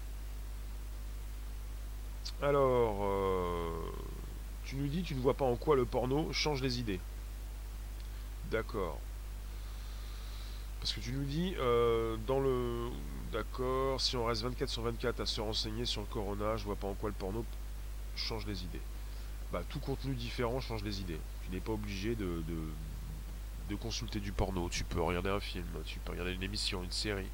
[2.40, 3.92] Alors, euh,
[4.64, 7.00] tu nous dis, tu ne vois pas en quoi le porno change les idées.
[8.52, 9.00] D'accord.
[10.78, 12.88] Parce que tu nous dis, euh, dans le
[13.32, 16.76] D'accord, si on reste 24 sur 24 à se renseigner sur le corona, je vois
[16.76, 17.44] pas en quoi le porno
[18.14, 18.80] change les idées.
[19.52, 21.18] Bah, tout contenu différent change les idées.
[21.44, 22.44] Tu n'es pas obligé de,
[23.74, 24.68] consulter du porno.
[24.68, 27.26] Tu peux regarder un film, tu peux regarder une émission, une série.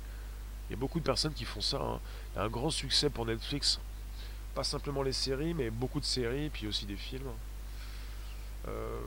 [0.68, 1.80] Il y a beaucoup de personnes qui font ça.
[1.80, 2.00] Hein.
[2.36, 3.80] Un grand succès pour Netflix.
[4.54, 7.30] Pas simplement les séries, mais beaucoup de séries, puis aussi des films.
[8.68, 9.00] Euh,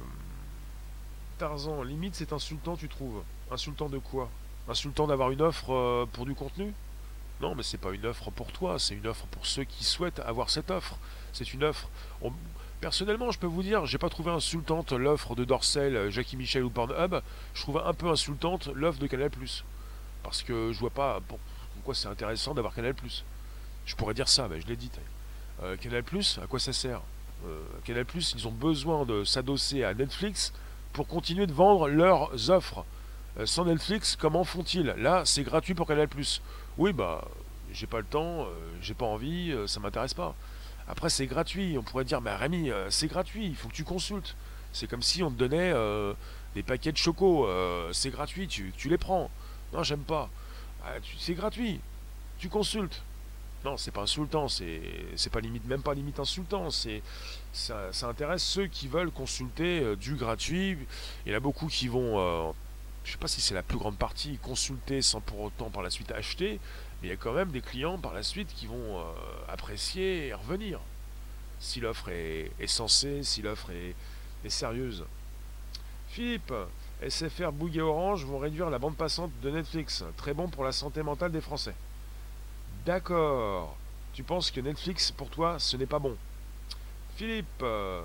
[1.38, 4.30] Tarzan, limite c'est insultant, tu trouves Insultant de quoi?
[4.68, 6.74] Insultant d'avoir une offre euh, pour du contenu?
[7.42, 10.20] Non, mais c'est pas une offre pour toi, c'est une offre pour ceux qui souhaitent
[10.20, 10.98] avoir cette offre.
[11.34, 11.90] C'est une offre.
[12.82, 16.70] Personnellement, je peux vous dire, j'ai pas trouvé insultante l'offre de Dorsel, Jackie Michel ou
[16.70, 17.22] Pornhub.
[17.54, 19.30] Je trouve un peu insultante l'offre de Canal+.
[20.24, 21.20] Parce que je vois pas
[21.76, 22.94] pourquoi c'est intéressant d'avoir Canal+.
[23.86, 24.92] Je pourrais dire ça, mais je l'ai dit.
[25.64, 26.04] Euh, Canal+,
[26.42, 27.02] à quoi ça sert?
[27.46, 30.54] Euh, Canal+, ils ont besoin de s'adosser à Netflix
[30.94, 32.86] pour continuer de vendre leurs offres.
[33.38, 34.94] Euh, sans Netflix, comment font-ils?
[34.98, 36.08] Là, c'est gratuit pour Canal+.
[36.78, 37.28] Oui, bah,
[37.72, 38.46] j'ai pas le temps, euh,
[38.82, 40.36] j'ai pas envie, euh, ça m'intéresse pas.
[40.88, 41.78] Après, c'est gratuit.
[41.78, 44.36] On pourrait dire, mais Rémi, c'est gratuit, il faut que tu consultes.
[44.72, 45.74] C'est comme si on te donnait
[46.54, 47.48] des paquets de choco.
[47.94, 49.30] c'est gratuit, tu, les prends.
[49.74, 50.30] Non, j'aime pas.
[50.84, 51.80] Ah, c'est gratuit.
[52.38, 53.02] Tu consultes.
[53.64, 56.70] Non, c'est pas insultant, c'est pas limite, même pas limite insultant.
[56.70, 57.02] C'est
[57.54, 60.78] ça, intéresse ceux qui veulent consulter du gratuit.
[61.26, 62.54] Il y en a beaucoup qui vont
[63.06, 65.84] je ne sais pas si c'est la plus grande partie, consulter sans pour autant par
[65.84, 66.60] la suite acheter,
[67.04, 69.04] il y a quand même des clients par la suite qui vont euh,
[69.48, 70.80] apprécier et revenir.
[71.60, 73.96] Si l'offre est, censée, si l'offre est,
[74.50, 75.06] sérieuse.
[76.10, 76.54] Philippe,
[77.08, 80.04] SFR, Bouygues Orange vont réduire la bande passante de Netflix.
[80.18, 81.74] Très bon pour la santé mentale des Français.
[82.86, 83.76] D'accord.
[84.14, 86.16] Tu penses que Netflix, pour toi, ce n'est pas bon?
[87.16, 88.04] Philippe, euh,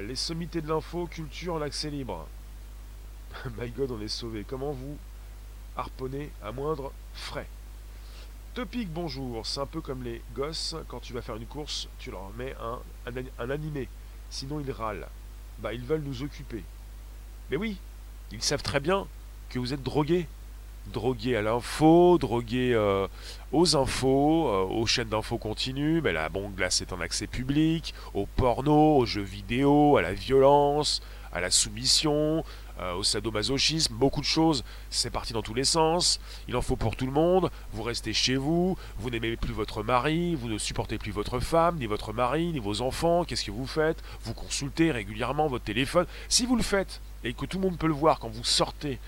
[0.00, 2.26] les sommités de l'info, culture, l'accès libre.
[3.58, 4.44] My God, on est sauvé.
[4.48, 4.96] Comment vous
[5.76, 7.48] harponnez à moindre frais?
[8.54, 9.46] Topic, bonjour.
[9.46, 12.54] C'est un peu comme les gosses, quand tu vas faire une course, tu leur mets
[12.60, 12.80] un,
[13.38, 13.88] un, animé.
[14.28, 15.06] Sinon, ils râlent.
[15.60, 16.62] Bah, ils veulent nous occuper.
[17.50, 17.78] Mais oui,
[18.30, 19.06] ils savent très bien
[19.48, 20.26] que vous êtes drogués.
[20.88, 23.08] Drogués à l'info, drogués euh,
[23.52, 27.94] aux infos, euh, aux chaînes d'infos continues, mais la bombe glace est en accès public,
[28.12, 31.00] au porno, aux jeux vidéo, à la violence,
[31.32, 32.44] à la soumission,
[32.80, 34.64] euh, au sadomasochisme, beaucoup de choses.
[34.90, 36.20] C'est parti dans tous les sens.
[36.48, 37.50] Il en faut pour tout le monde.
[37.72, 38.76] Vous restez chez vous.
[38.98, 40.34] Vous n'aimez plus votre mari.
[40.34, 43.24] Vous ne supportez plus votre femme, ni votre mari, ni vos enfants.
[43.24, 44.02] Qu'est-ce que vous faites?
[44.22, 46.06] Vous consultez régulièrement votre téléphone.
[46.28, 48.98] Si vous le faites et que tout le monde peut le voir quand vous sortez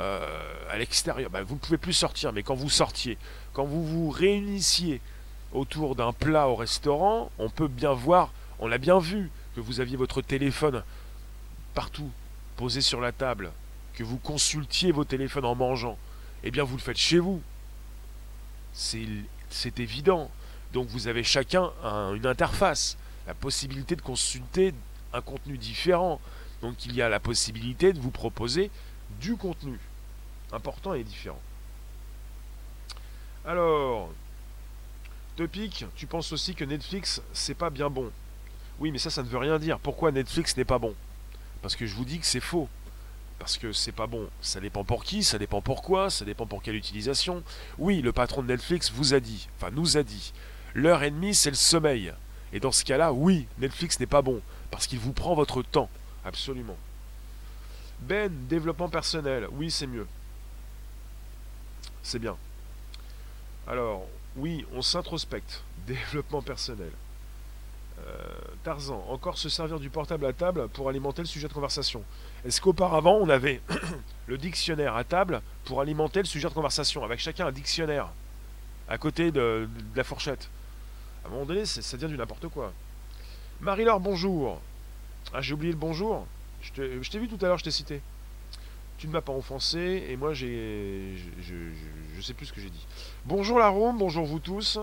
[0.00, 2.32] euh, à l'extérieur, ben, vous ne pouvez plus sortir.
[2.32, 3.18] Mais quand vous sortiez,
[3.52, 5.00] quand vous vous réunissiez
[5.52, 9.80] autour d'un plat au restaurant, on peut bien voir, on l'a bien vu, que vous
[9.80, 10.82] aviez votre téléphone
[11.74, 12.10] partout
[12.56, 13.52] posé sur la table,
[13.94, 15.98] que vous consultiez vos téléphones en mangeant,
[16.44, 17.42] eh bien vous le faites chez vous.
[18.72, 20.30] C'est évident.
[20.72, 21.70] Donc vous avez chacun
[22.14, 24.72] une interface, la possibilité de consulter
[25.12, 26.20] un contenu différent.
[26.62, 28.70] Donc il y a la possibilité de vous proposer
[29.20, 29.78] du contenu
[30.52, 31.40] important et différent.
[33.44, 34.10] Alors,
[35.36, 38.10] Topic, tu penses aussi que Netflix, c'est pas bien bon.
[38.78, 39.78] Oui, mais ça, ça ne veut rien dire.
[39.78, 40.94] Pourquoi Netflix n'est pas bon?
[41.62, 42.68] Parce que je vous dis que c'est faux.
[43.38, 44.28] Parce que c'est pas bon.
[44.40, 47.42] Ça dépend pour qui, ça dépend pourquoi, ça dépend pour quelle utilisation.
[47.78, 50.32] Oui, le patron de Netflix vous a dit, enfin nous a dit,
[50.74, 52.12] l'heure et demie c'est le sommeil.
[52.52, 54.40] Et dans ce cas-là, oui, Netflix n'est pas bon.
[54.70, 55.88] Parce qu'il vous prend votre temps.
[56.24, 56.76] Absolument.
[58.00, 59.46] Ben, développement personnel.
[59.52, 60.06] Oui, c'est mieux.
[62.02, 62.36] C'est bien.
[63.66, 65.62] Alors, oui, on s'introspecte.
[65.86, 66.90] Développement personnel.
[68.12, 68.16] Euh,
[68.64, 72.02] Tarzan, encore se servir du portable à table pour alimenter le sujet de conversation.
[72.44, 73.60] Est-ce qu'auparavant on avait
[74.26, 78.08] le dictionnaire à table pour alimenter le sujet de conversation, avec chacun un dictionnaire
[78.88, 80.50] à côté de, la fourchette?
[81.24, 82.72] À un moment donné, ça devient du n'importe quoi.
[83.60, 84.60] Marie-Laure, bonjour.
[85.32, 86.26] Ah, j'ai oublié le bonjour.
[86.60, 88.00] Je t'ai vu tout à l'heure, je t'ai cité.
[88.98, 91.16] Tu ne m'as pas offensé et moi j'ai.
[91.40, 91.54] Je,
[92.16, 92.86] je, sais plus ce que j'ai dit.
[93.24, 94.78] Bonjour la Rome, bonjour vous tous.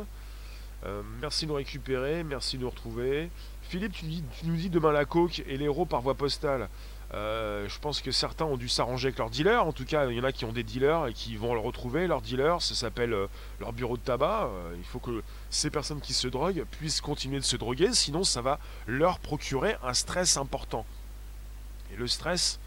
[0.85, 3.29] Euh, merci de nous récupérer, merci de nous retrouver.
[3.63, 4.05] Philippe, tu,
[4.43, 6.69] nous dis demain la coke et l'héros par voie postale.
[7.13, 9.65] Euh, je pense que certains ont dû s'arranger avec leur dealer.
[9.65, 11.59] En tout cas, il y en a qui ont des dealers et qui vont le
[11.59, 12.07] retrouver.
[12.07, 13.27] Leur dealer, ça s'appelle euh,
[13.59, 14.49] leur bureau de tabac.
[14.77, 18.41] il faut que ces personnes qui se droguent puissent continuer de se droguer, sinon ça
[18.41, 20.85] va leur procurer un stress important.
[21.91, 22.59] Et le stress,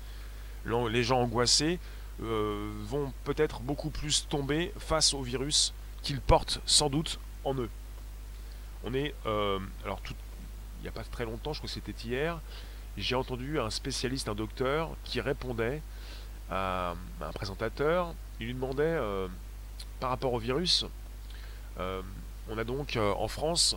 [0.66, 1.78] les gens angoissés
[2.18, 5.72] vont peut-être beaucoup plus tomber face au virus
[6.02, 7.70] qu'ils portent sans doute en eux.
[8.84, 9.14] On est.
[9.26, 10.14] Euh, alors, tout,
[10.80, 12.40] il n'y a pas très longtemps, je crois que c'était hier,
[12.96, 15.80] j'ai entendu un spécialiste, un docteur, qui répondait
[16.50, 18.14] à, un présentateur.
[18.40, 19.28] Il lui demandait euh,
[20.00, 20.84] par rapport au virus.
[21.78, 22.02] Euh,
[22.48, 23.76] on a donc en France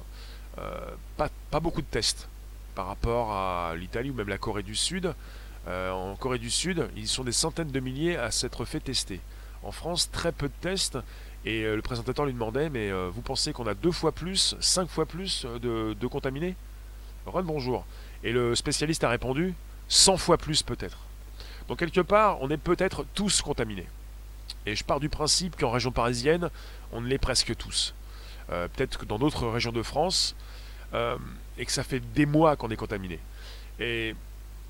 [1.18, 2.28] pas, pas, beaucoup de tests
[2.74, 5.14] par rapport à l'Italie ou même la Corée du Sud.
[5.68, 9.22] en Corée du Sud, ils sont des centaines de milliers à s'être fait tester.
[9.64, 10.98] En France, très peu de tests
[11.46, 14.56] et euh, le présentateur lui demandait, mais euh, vous pensez qu'on a deux fois plus,
[14.60, 16.56] cinq fois plus euh, de, contaminés?
[17.28, 17.86] Ron, bonjour.
[18.24, 19.54] Et le spécialiste a répondu,
[19.88, 20.98] 100 fois plus peut-être.
[21.68, 23.88] Donc quelque part, on est peut-être tous contaminés.
[24.66, 26.50] Et je pars du principe qu'en région parisienne,
[26.92, 27.94] on l'est presque tous.
[28.48, 30.36] peut-être que dans d'autres régions de France,
[30.94, 33.20] et que ça fait des mois qu'on est contaminé.
[33.80, 34.16] Et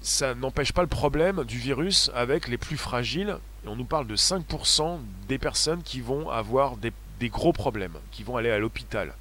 [0.05, 3.39] ça n'empêche pas le problème du virus avec les plus fragiles.
[3.65, 6.93] On nous parle de 5% des personnes qui vont avoir des,
[7.29, 9.15] gros problèmes, qui vont aller à l'hôpital.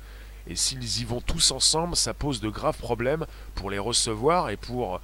[0.47, 4.59] Et s'ils y vont tous ensemble, ça pose de graves problèmes pour les recevoir et
[4.59, 4.99] pour euh,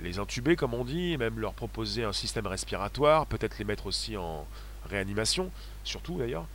[0.00, 4.16] les intuber, comme on dit, même leur proposer un système respiratoire, peut-être les mettre aussi
[4.16, 4.46] en
[4.88, 5.50] réanimation,
[5.82, 6.46] surtout d'ailleurs.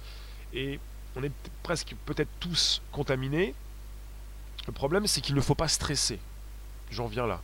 [0.53, 0.79] Et
[1.17, 3.53] on est presque peut-être tous contaminés.
[4.65, 6.19] Le problème, c'est qu'il ne faut pas stresser.
[6.89, 7.41] J'en viens là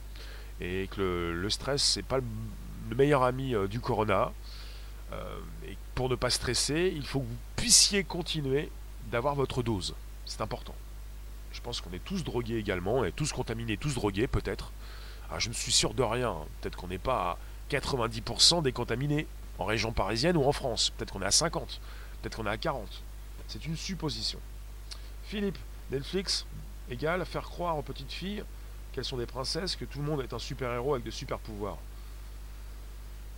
[0.61, 4.31] et que le, stress c'est pas le, meilleur ami euh, du corona.
[5.11, 8.69] Euh, et pour ne pas stresser, il faut que vous puissiez continuer
[9.11, 9.95] d'avoir votre dose.
[10.25, 10.75] C'est important.
[11.51, 14.71] Je pense qu'on est tous drogués également, est tous contaminés, tous drogués peut-être.
[15.31, 16.35] Ah, je ne suis sûr de rien.
[16.61, 17.37] Peut-être qu'on n'est pas à
[17.75, 20.91] 90% des contaminés en région parisienne ou en France.
[20.91, 21.79] Peut-être qu'on est à 50.
[22.21, 23.03] Peut-être qu'on est à 40.
[23.47, 24.39] C'est une supposition.
[25.23, 25.57] Philippe,
[25.91, 26.45] Netflix
[26.89, 28.43] égale faire croire aux petites filles
[28.95, 31.77] qu'elles sont des princesses, que tout le monde est un super-héros avec des super-pouvoirs.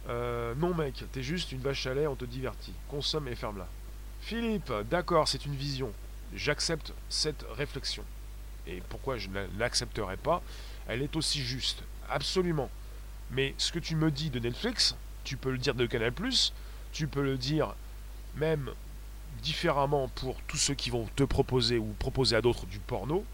[0.07, 2.73] Euh, non mec, t'es juste une vache à lait, on te divertit.
[2.87, 3.67] Consomme et ferme-la.
[4.21, 5.91] Philippe, d'accord, c'est une vision.
[6.35, 8.03] J'accepte cette réflexion.
[8.67, 10.43] Et pourquoi je ne l'accepterai pas?
[10.87, 11.81] Elle est aussi juste.
[12.07, 12.69] Absolument.
[13.31, 16.13] Mais ce que tu me dis de Netflix, tu peux le dire de Canal+,
[16.93, 17.73] tu peux le dire
[18.35, 18.69] même
[19.41, 23.25] différemment pour tous ceux qui vont te proposer ou proposer à d'autres du porno,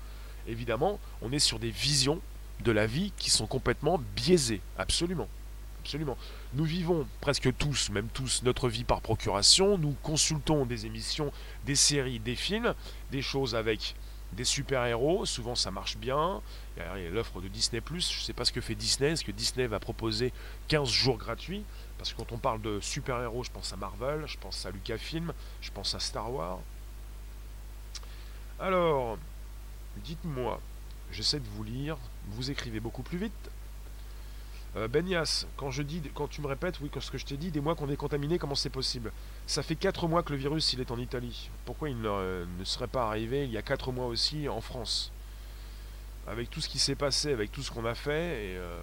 [0.47, 2.21] évidemment, on est sur des visions
[2.63, 5.27] de la vie qui sont complètement biaisées, absolument.
[5.81, 6.17] Absolument.
[6.53, 9.77] Nous vivons presque tous, même tous, notre vie par procuration.
[9.77, 11.33] Nous consultons des émissions,
[11.65, 12.73] des séries, des films,
[13.11, 13.95] des choses avec
[14.31, 15.25] des super-héros.
[15.25, 16.41] Souvent, ça marche bien.
[16.77, 17.81] Il y a l'offre de Disney.
[17.85, 19.11] Je ne sais pas ce que fait Disney.
[19.11, 20.31] Est-ce que Disney va proposer
[20.69, 21.65] 15 jours gratuits?
[21.97, 25.33] Parce que quand on parle de super-héros, je pense à Marvel, je pense à Lucasfilm,
[25.61, 26.59] je pense à Star Wars.
[28.59, 29.17] Alors,
[29.97, 30.59] dites-moi,
[31.11, 31.97] j'essaie de vous lire.
[32.29, 33.51] Vous écrivez beaucoup plus vite.
[34.75, 37.51] Euh, Benias, quand je dis, quand tu me répètes, oui, ce que je t'ai dit,
[37.51, 39.11] des mois qu'on est contaminé, comment c'est possible?
[39.45, 41.49] Ça fait 4 mois que le virus il est en Italie.
[41.65, 45.11] Pourquoi il ne, serait pas arrivé il y a 4 mois aussi en France?
[46.25, 48.81] Avec tout ce qui s'est passé, avec tout ce qu'on a fait, et euh,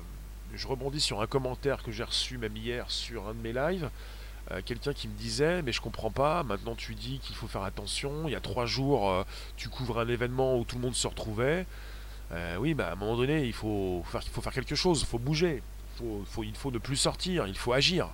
[0.54, 3.90] je rebondis sur un commentaire que j'ai reçu même hier sur un de mes lives.
[4.52, 7.62] Euh, quelqu'un qui me disait mais je comprends pas maintenant tu dis qu'il faut faire
[7.62, 9.24] attention il y a trois jours
[9.56, 11.66] tu couvres un événement où tout le monde se retrouvait
[12.58, 15.06] oui bah à un moment donné il faut faire, il faut faire quelque chose il
[15.06, 15.62] faut bouger
[16.42, 18.08] il faut ne plus sortir, il faut agir.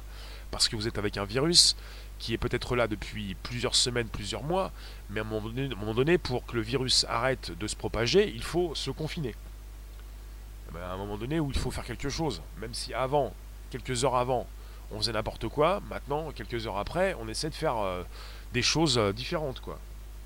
[0.51, 1.77] Parce que vous êtes avec un virus
[2.19, 4.73] qui est peut-être là depuis plusieurs semaines, plusieurs mois,
[5.11, 8.75] mais à un, moment donné, pour que le virus arrête de se propager, il faut
[8.75, 9.35] se confiner.
[10.69, 13.35] Eh ben, à un moment donné où il faut faire quelque chose, même si avant,
[13.71, 14.47] quelques heures avant,
[14.93, 18.03] on faisait n'importe quoi, maintenant, quelques heures après, on essaie de faire euh,
[18.53, 19.79] des choses euh, différentes, quoi.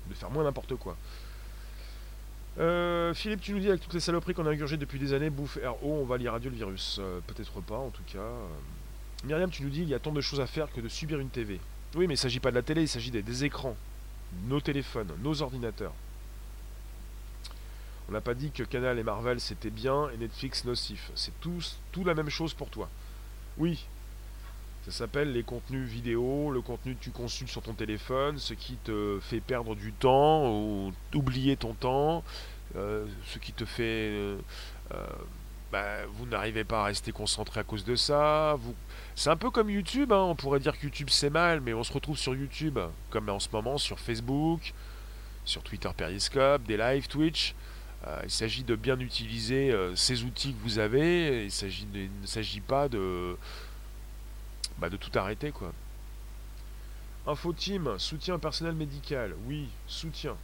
[0.09, 0.97] De faire moins n'importe quoi.
[2.59, 5.29] Euh, Philippe, tu nous dis avec toutes les saloperies qu'on a ingurgées depuis des années,
[5.29, 6.99] bouffe RO, on va lire radio le virus.
[7.27, 8.19] Peut-être pas en tout cas.
[9.23, 11.19] Myriam, tu nous dis il y a tant de choses à faire que de subir
[11.19, 11.59] une TV.
[11.95, 13.75] Oui, mais il ne s'agit pas de la télé, il s'agit des, écrans,
[14.47, 15.93] nos téléphones, nos ordinateurs.
[18.09, 21.11] On n'a pas dit que Canal et Marvel c'était bien et Netflix nocif.
[21.15, 22.89] C'est tous tout la même chose pour toi.
[23.57, 23.85] Oui,
[24.85, 28.77] ça s'appelle les contenus vidéo, le contenu que tu consultes sur ton téléphone, ce qui
[28.77, 32.23] te fait perdre du temps ou oublier ton temps,
[32.75, 34.09] euh, ce qui te fait...
[34.11, 34.37] Euh,
[34.93, 35.05] euh,
[35.71, 38.57] bah, vous n'arrivez pas à rester concentré à cause de ça.
[39.15, 40.21] C'est un peu comme YouTube, hein.
[40.23, 42.77] on pourrait dire que YouTube c'est mal, mais on se retrouve sur YouTube,
[43.09, 44.73] comme en ce moment sur Facebook,
[45.45, 47.55] sur Twitter Periscope, des live Twitch.
[48.23, 53.37] il s'agit de bien utiliser ces outils que vous avez, il ne s'agit pas de
[54.81, 55.71] bah, de tout arrêter quoi.
[57.27, 60.35] Info team, soutien personnel médical, oui, soutien.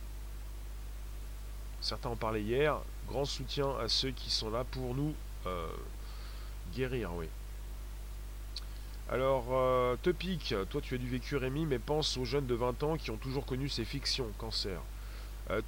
[1.81, 5.15] Certains en parlaient hier, grand soutien à ceux qui sont là pour nous
[5.47, 5.67] euh,
[6.75, 7.25] guérir, oui.
[9.09, 12.97] Alors, euh, toi tu as du vécu Rémi, mais pense aux jeunes de 20 ans
[12.97, 14.79] qui ont toujours connu ces fictions, cancer.
[15.49, 15.61] Euh,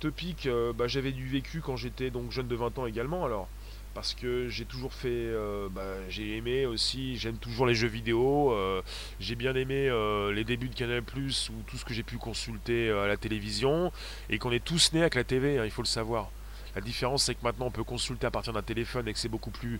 [0.45, 3.47] euh, bah, j'avais du vécu quand j'étais donc jeune de 20 ans également, alors
[3.93, 8.51] parce que j'ai toujours fait, euh, bah, j'ai aimé aussi, j'aime toujours les jeux vidéo,
[8.51, 8.81] euh,
[9.19, 12.17] j'ai bien aimé euh, les débuts de Canal Plus ou tout ce que j'ai pu
[12.17, 13.91] consulter à la télévision,
[14.29, 16.29] et qu'on est tous nés avec la TV, hein, il faut le savoir.
[16.75, 19.27] La différence c'est que maintenant on peut consulter à partir d'un téléphone et que c'est
[19.27, 19.79] beaucoup plus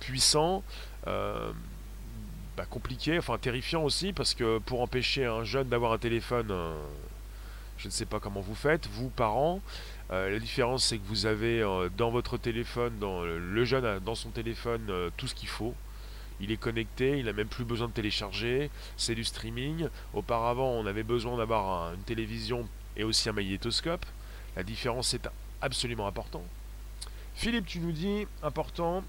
[0.00, 0.62] puissant.
[2.56, 6.54] Bah, compliqué, enfin terrifiant aussi, parce que pour empêcher un jeune d'avoir un téléphone,
[7.78, 9.60] je ne sais pas comment vous faites, vous parents,
[10.10, 14.00] euh, la différence, c'est que vous avez euh, dans votre téléphone, dans le jeune a
[14.00, 15.74] dans son téléphone euh, tout ce qu'il faut.
[16.40, 18.70] Il est connecté, il n'a même plus besoin de télécharger.
[18.96, 19.88] C'est du streaming.
[20.12, 24.04] Auparavant, on avait besoin d'avoir une télévision et aussi un magnétoscope.
[24.56, 25.28] La différence est
[25.62, 26.44] absolument importante.
[27.34, 29.04] Philippe, tu nous dis important,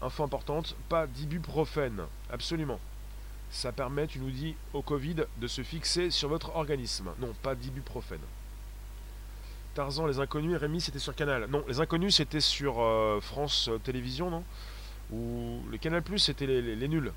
[0.00, 2.02] info importante, pas d'ibuprofène.
[2.30, 2.78] Absolument.
[3.50, 7.10] Ça permet, tu nous dis, au Covid de se fixer sur votre organisme.
[7.20, 8.20] Non, pas d'ibuprofène.
[9.74, 11.46] Tarzan, Les Inconnus Rémi, c'était sur Canal.
[11.50, 14.44] Non, Les Inconnus, c'était sur euh, France euh, Télévisions, non?
[15.12, 17.12] Ou le Canal c'était les, nuls.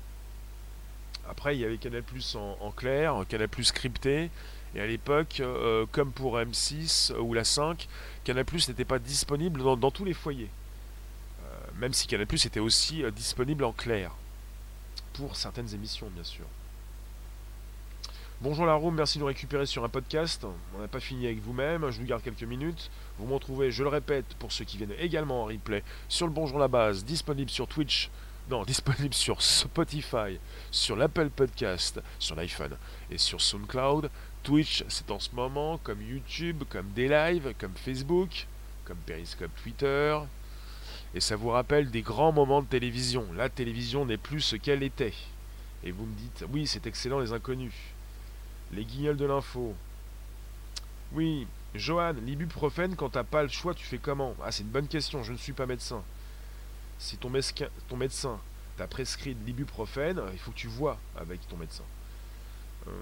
[1.28, 2.02] Après, il y avait Canal
[2.60, 4.30] en, clair, Canal Plus crypté.
[4.74, 7.88] Et à l'époque, euh, comme pour M6 ou la 5,
[8.24, 10.50] Canal n'était pas disponible dans, tous les foyers.
[11.76, 14.12] même si Canal Plus était aussi disponible en clair.
[15.14, 16.44] Pour certaines émissions, bien sûr.
[18.40, 20.46] Bonjour la room, merci de nous récupérer sur un podcast.
[20.76, 22.88] On n'a pas fini avec vous-même, je vous garde quelques minutes.
[23.18, 26.32] Vous m'en trouvez, je le répète, pour ceux qui viennent également en replay, sur le
[26.32, 28.10] Bonjour la base, disponible sur Twitch,
[28.48, 30.38] non, disponible sur Spotify,
[30.70, 32.76] sur l'Apple Podcast, sur l'iPhone
[33.10, 34.08] et sur SoundCloud.
[34.44, 38.46] Twitch, c'est en ce moment comme YouTube, comme des lives, comme Facebook,
[38.84, 40.16] comme Periscope Twitter.
[41.12, 43.26] Et ça vous rappelle des grands moments de télévision.
[43.34, 45.14] La télévision n'est plus ce qu'elle était.
[45.82, 47.74] Et vous me dites, oui, c'est excellent les inconnus.
[48.72, 49.74] Les guignols de l'info.
[51.12, 54.34] Oui, Johan, l'ibuprofène, quand t'as pas le choix, tu fais comment?
[54.42, 56.02] Ah, c'est une bonne question, je ne suis pas médecin.
[56.98, 57.30] Si ton,
[57.88, 58.38] ton médecin
[58.76, 61.84] t'a prescrit de l'ibuprofène, il faut que tu vois avec ton médecin.
[62.88, 62.92] Euh,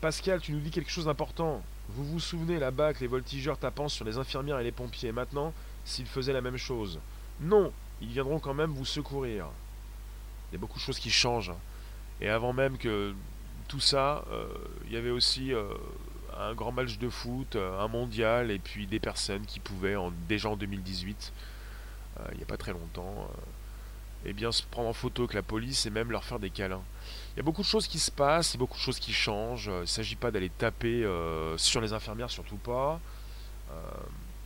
[0.00, 1.62] Pascal, tu nous dis quelque chose d'important.
[1.90, 5.12] Vous vous souvenez là-bas que les voltigeurs tapant sur les infirmières et les pompiers.
[5.12, 5.52] Maintenant,
[5.84, 7.00] s'ils faisaient la même chose.
[7.40, 9.46] Non, ils viendront quand même vous secourir.
[10.50, 11.52] Il y a beaucoup de choses qui changent.
[12.20, 13.14] Et avant même que
[13.70, 14.46] tout ça, euh,
[14.86, 15.64] il y avait aussi euh,
[16.36, 20.12] un grand match de foot, euh, un mondial, et puis des personnes qui pouvaient, en,
[20.28, 21.32] déjà en 2018,
[22.32, 23.30] il n'y a pas très longtemps,
[24.26, 26.82] eh bien se prendre en photo avec la police et même leur faire des câlins.
[27.32, 28.98] Il y a beaucoup de choses qui se passent, il y a beaucoup de choses
[28.98, 29.70] qui changent.
[29.72, 31.08] Il ne s'agit pas d'aller taper
[31.56, 33.00] sur les infirmières, surtout pas.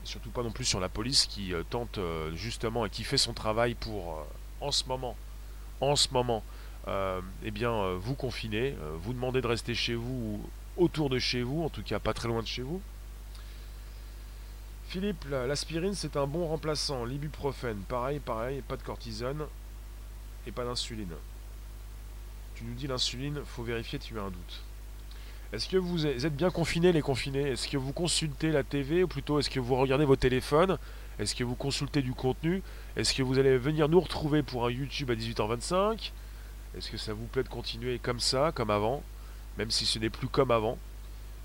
[0.05, 1.99] surtout pas non plus sur la police qui tente
[2.35, 4.25] justement et qui fait son travail pour,
[4.61, 5.17] en ce moment,
[5.81, 6.45] en ce moment,
[6.87, 10.41] eh bien, vous confiner, vous demandez de rester chez vous
[10.77, 12.81] autour de chez vous, en tout cas pas très loin de chez vous.
[14.89, 17.05] Philippe, l'aspirine c'est un bon remplaçant.
[17.05, 19.47] L'ibuprofène, pareil, pareil, pas de cortisone
[20.47, 21.15] et pas d'insuline.
[22.55, 24.63] Tu nous dis l'insuline, faut vérifier, tu as un doute.
[25.53, 27.51] Est-ce que vous êtes bien confinés les confinés?
[27.51, 30.79] Est-ce que vous consultez la TV ou plutôt est-ce que vous regardez vos téléphones?
[31.19, 32.63] Est-ce que vous consultez du contenu?
[32.97, 36.13] Est-ce que vous allez venir nous retrouver pour un YouTube à 18h25
[36.77, 39.03] Est-ce que ça vous plaît de continuer comme ça, comme avant
[39.59, 40.79] même si ce n'est plus comme avant,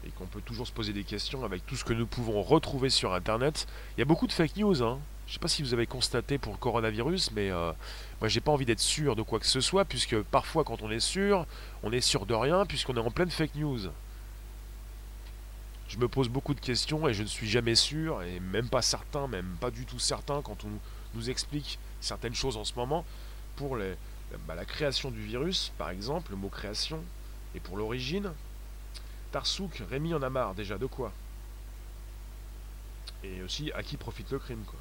[0.06, 2.90] et qu'on peut toujours se poser des questions avec tout ce que nous pouvons retrouver
[2.90, 3.68] sur Internet?
[3.96, 5.00] Il y a beaucoup de fake news, hein.
[5.28, 7.72] Je ne sais pas si vous avez constaté pour le coronavirus, mais euh,
[8.20, 10.90] moi j'ai pas envie d'être sûr de quoi que ce soit, puisque parfois quand on
[10.90, 11.46] est sûr,
[11.84, 13.92] on est sûr de rien, puisqu'on est en pleine fake news.
[15.88, 18.82] Je me pose beaucoup de questions et je ne suis jamais sûr, et même pas
[18.82, 20.70] certain, même pas du tout certain quand on
[21.14, 23.06] nous explique certaines choses en ce moment.
[23.56, 23.96] Pour les,
[24.48, 27.04] bah, la création du virus, par exemple, le mot création,
[27.56, 28.32] et pour l'origine,
[29.32, 31.12] Tarsouk, Rémi en a marre déjà, de quoi?
[33.24, 34.80] Et aussi, à qui profite le crime, quoi?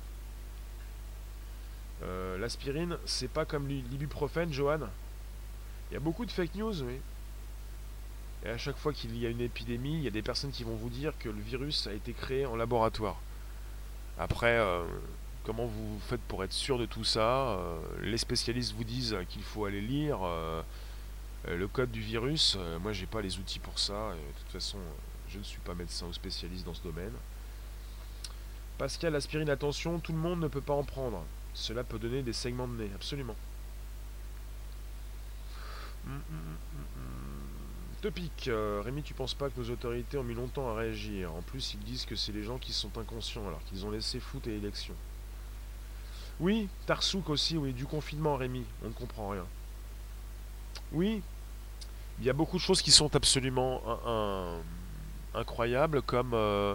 [2.04, 4.80] Euh, l'aspirine, c'est pas comme l'ibuprofène, Johan?
[5.90, 7.00] Il y a beaucoup de fake news, oui.
[8.44, 10.62] Et à chaque fois qu'il y a une épidémie, il y a des personnes qui
[10.62, 13.16] vont vous dire que le virus a été créé en laboratoire.
[14.18, 14.84] Après, euh,
[15.48, 19.42] comment vous faites pour être sûr de tout ça euh, Les spécialistes vous disent qu'il
[19.42, 20.60] faut aller lire euh,
[21.48, 24.10] le code du virus, euh, moi j'ai pas les outils pour ça.
[24.12, 24.76] de toute façon,
[25.30, 27.14] je ne suis pas médecin ou spécialiste dans ce domaine.
[28.76, 31.24] Pascal, aspirine, attention, tout le monde ne peut pas en prendre.
[31.54, 33.36] Cela peut donner des segments de nez, absolument.
[36.06, 36.40] Hum, hum,
[36.74, 36.82] hum,
[38.02, 38.50] Topic,
[38.84, 41.32] Rémi, tu penses pas que nos autorités ont mis longtemps à réagir?
[41.32, 44.20] En plus, ils disent que c'est les gens qui sont inconscients alors qu'ils ont laissé
[44.20, 44.94] foot et élection.
[46.40, 49.44] Oui, Tarsouk aussi, oui, du confinement, Rémi, on ne comprend rien.
[50.92, 51.22] Oui,
[52.20, 53.82] il y a beaucoup de choses qui sont absolument
[55.34, 56.74] incroyables, comme euh,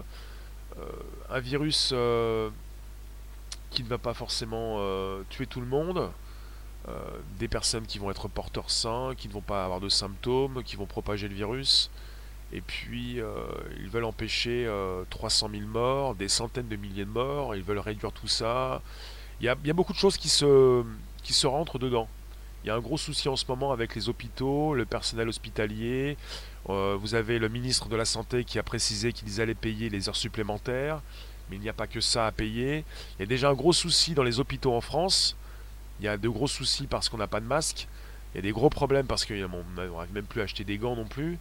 [0.78, 0.86] euh,
[1.30, 2.50] un virus euh,
[3.70, 4.80] qui ne va pas forcément
[5.30, 6.12] tuer tout le monde,
[7.40, 10.76] des personnes qui vont être porteurs sains, qui ne vont pas avoir de symptômes, qui
[10.76, 11.90] vont propager le virus.
[12.52, 13.20] Et puis,
[13.80, 14.70] ils veulent empêcher
[15.10, 18.82] 300 000 morts, des centaines de milliers de morts, ils veulent réduire tout ça.
[19.44, 22.08] Il y a, beaucoup de choses qui se, rentrent dedans.
[22.64, 26.16] Il y a un gros souci en ce moment avec les hôpitaux, le personnel hospitalier.
[26.70, 30.08] Euh, vous avez le ministre de la Santé qui a précisé qu'ils allaient payer les
[30.08, 31.02] heures supplémentaires.
[31.50, 32.86] Mais il n'y a pas que ça à payer.
[33.18, 35.36] Il y a déjà un gros souci dans les hôpitaux en France.
[36.00, 37.90] Il y a de gros soucis parce qu'on n'a pas de masque.
[38.34, 40.96] Il y a des gros problèmes parce qu'on n'arrive même plus à acheter des gants
[40.96, 41.38] non plus.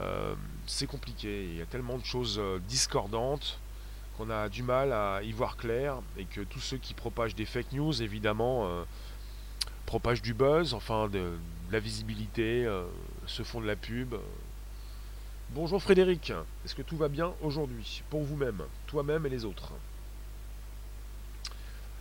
[0.00, 0.34] Euh,
[0.66, 1.44] c'est compliqué.
[1.52, 3.60] Il y a tellement de choses euh, discordantes
[4.16, 7.46] qu'on a du mal à y voir clair et que tous ceux qui propagent des
[7.46, 8.84] fake news, évidemment,
[9.86, 11.36] propage du buzz, enfin de,
[11.70, 12.84] la visibilité, euh,
[13.26, 14.14] se font de la pub.
[15.50, 16.32] Bonjour Frédéric,
[16.64, 19.72] est-ce que tout va bien aujourd'hui pour vous-même, toi-même et les autres?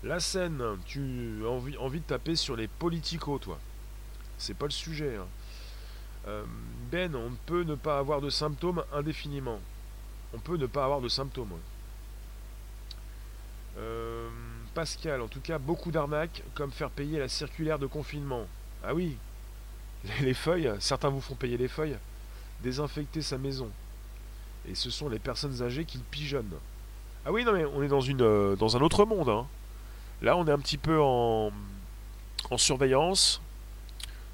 [0.04, 3.58] La scène, tu as envie, envie de taper sur les politicos, toi?
[4.38, 5.16] C'est pas le sujet.
[5.16, 5.28] Hein.
[6.28, 6.44] Euh,
[6.92, 9.60] ben, on ne peut ne pas avoir de symptômes indéfiniment.
[10.34, 11.54] On peut ne pas avoir de symptômes.
[13.78, 14.30] Euh,
[14.74, 18.48] Pascal, en tout cas, beaucoup d'arnaques, comme faire payer la circulaire de confinement.
[18.84, 19.18] Ah oui,
[20.22, 21.98] les feuilles, certains vous font payer les feuilles.
[22.62, 23.70] Désinfecter sa maison.
[24.68, 26.58] Et ce sont les personnes âgées qui le pigeonnent.
[27.26, 29.30] Ah oui, non mais on est dans, euh, un autre monde.
[29.30, 29.46] Hein.
[30.22, 31.52] Là, on est un petit peu en,
[32.50, 33.42] en surveillance,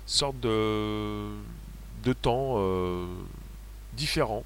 [0.05, 1.29] sorte de,
[2.03, 3.05] de temps euh,
[3.93, 4.43] différent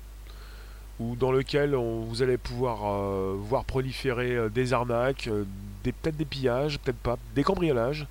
[0.99, 5.45] ou dans lequel vous allez pouvoir euh, voir proliférer euh, des arnaques, euh,
[5.83, 8.05] peut-être des pillages, peut-être pas, des cambriolages,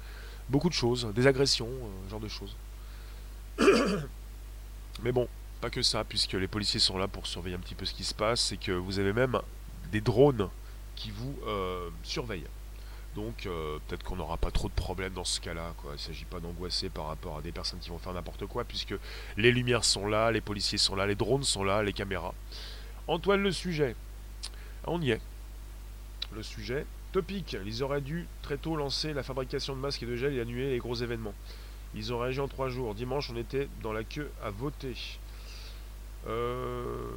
[0.49, 1.69] beaucoup de choses, des agressions,
[2.07, 2.57] ce genre de choses.
[5.03, 5.29] Mais bon,
[5.61, 8.05] pas que ça, puisque les policiers sont là pour surveiller un petit peu ce qui
[8.05, 9.39] se passe, et que vous avez même
[9.91, 10.49] des drones
[10.97, 11.35] qui vous
[12.03, 12.47] surveillent.
[13.17, 13.45] Donc
[13.89, 15.73] peut-être qu'on n'aura pas trop de problèmes dans ce cas-là.
[15.79, 15.93] Quoi.
[15.93, 18.65] Il ne s'agit pas d'angoisser par rapport à des personnes qui vont faire n'importe quoi,
[18.65, 18.95] puisque
[19.37, 22.35] les lumières sont là, les policiers sont là, les drones sont là, les caméras.
[23.09, 23.97] Antoine, le sujet.
[24.87, 25.21] On y est.
[26.35, 26.87] Le sujet.
[27.13, 27.57] Topic.
[27.65, 30.71] Ils auraient dû très tôt lancer la fabrication de masques et de gel et annuler
[30.71, 31.35] les gros événements.
[31.95, 32.95] Ils ont réagi en trois jours.
[32.95, 34.97] Dimanche, on était dans la queue à voter.
[36.27, 37.11] Euh...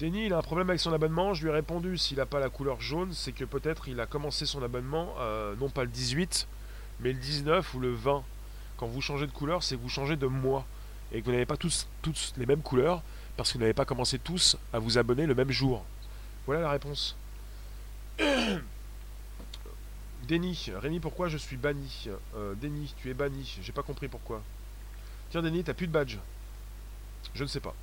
[0.00, 1.34] Denis, il a un problème avec son abonnement.
[1.34, 4.06] Je lui ai répondu, s'il n'a pas la couleur jaune, c'est que peut-être il a
[4.06, 6.48] commencé son abonnement, euh, non pas le 18,
[7.00, 8.24] mais le 19 ou le 20.
[8.78, 10.64] Quand vous changez de couleur, c'est que vous changez de mois.
[11.12, 13.02] Et que vous n'avez pas tous, tous les mêmes couleurs,
[13.40, 15.82] parce que vous n'avez pas commencé tous à vous abonner le même jour.
[16.44, 17.16] Voilà la réponse.
[20.28, 23.58] Denis, Rémi, pourquoi je suis banni euh, Denis, tu es banni.
[23.62, 24.42] J'ai pas compris pourquoi.
[25.30, 26.18] Tiens, Denis, t'as plus de badge.
[27.32, 27.74] Je ne sais pas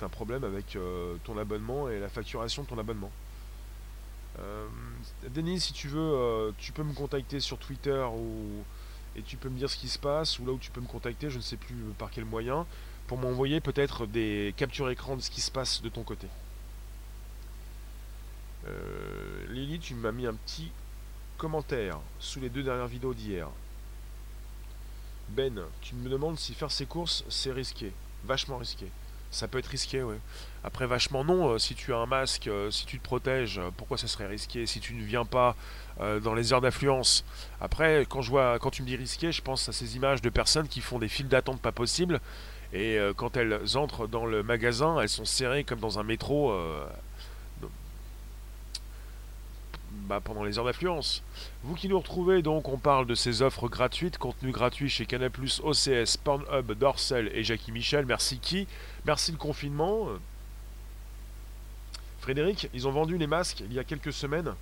[0.00, 3.10] un problème avec euh, ton abonnement et la facturation de ton abonnement.
[4.38, 4.66] Euh,
[5.28, 8.64] Denis, si tu veux, tu peux me contacter sur Twitter ou,
[9.14, 10.86] et tu peux me dire ce qui se passe, ou là où tu peux me
[10.86, 12.64] contacter, je ne sais plus par quel moyen,
[13.10, 16.28] pour m'envoyer peut-être des captures écran de ce qui se passe de ton côté.
[19.48, 20.70] Lily, tu m'as mis un petit
[21.36, 23.48] commentaire sous les deux dernières vidéos d'hier.
[25.30, 27.90] Ben, tu me demandes si faire ses courses, c'est risqué.
[28.22, 28.86] Vachement risqué.
[29.32, 30.18] Ça peut être risqué, ouais.
[30.62, 31.50] Après, vachement non.
[31.50, 34.26] Euh, si tu as un masque, euh, si tu te protèges, euh, pourquoi ça serait
[34.26, 35.56] risqué si tu ne viens pas
[36.22, 37.26] dans les heures d'affluence?
[37.60, 40.30] Après, quand je vois, quand tu me dis risqué, je pense à ces images de
[40.30, 42.20] personnes qui font des files d'attente pas possibles.
[42.72, 46.54] Et quand elles entrent dans le magasin, elles sont serrées comme dans un métro
[49.90, 51.22] bah, pendant les heures d'affluence.
[51.64, 55.30] Vous qui nous retrouvez, donc, on parle de ces offres gratuites, contenu gratuit chez Canal+,
[55.62, 58.06] OCS, Pornhub, Dorsel et Jackie Michel.
[58.06, 58.68] Merci qui?
[59.04, 60.08] Merci le confinement.
[62.20, 64.54] Frédéric, ils ont vendu les masques il y a quelques semaines.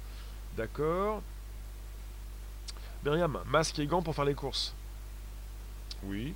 [0.57, 1.23] D'accord.
[3.05, 4.75] Myriam, masque et gants pour faire les courses.
[6.05, 6.35] Oui.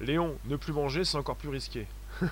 [0.00, 1.86] Léon, ne plus manger, c'est encore plus risqué.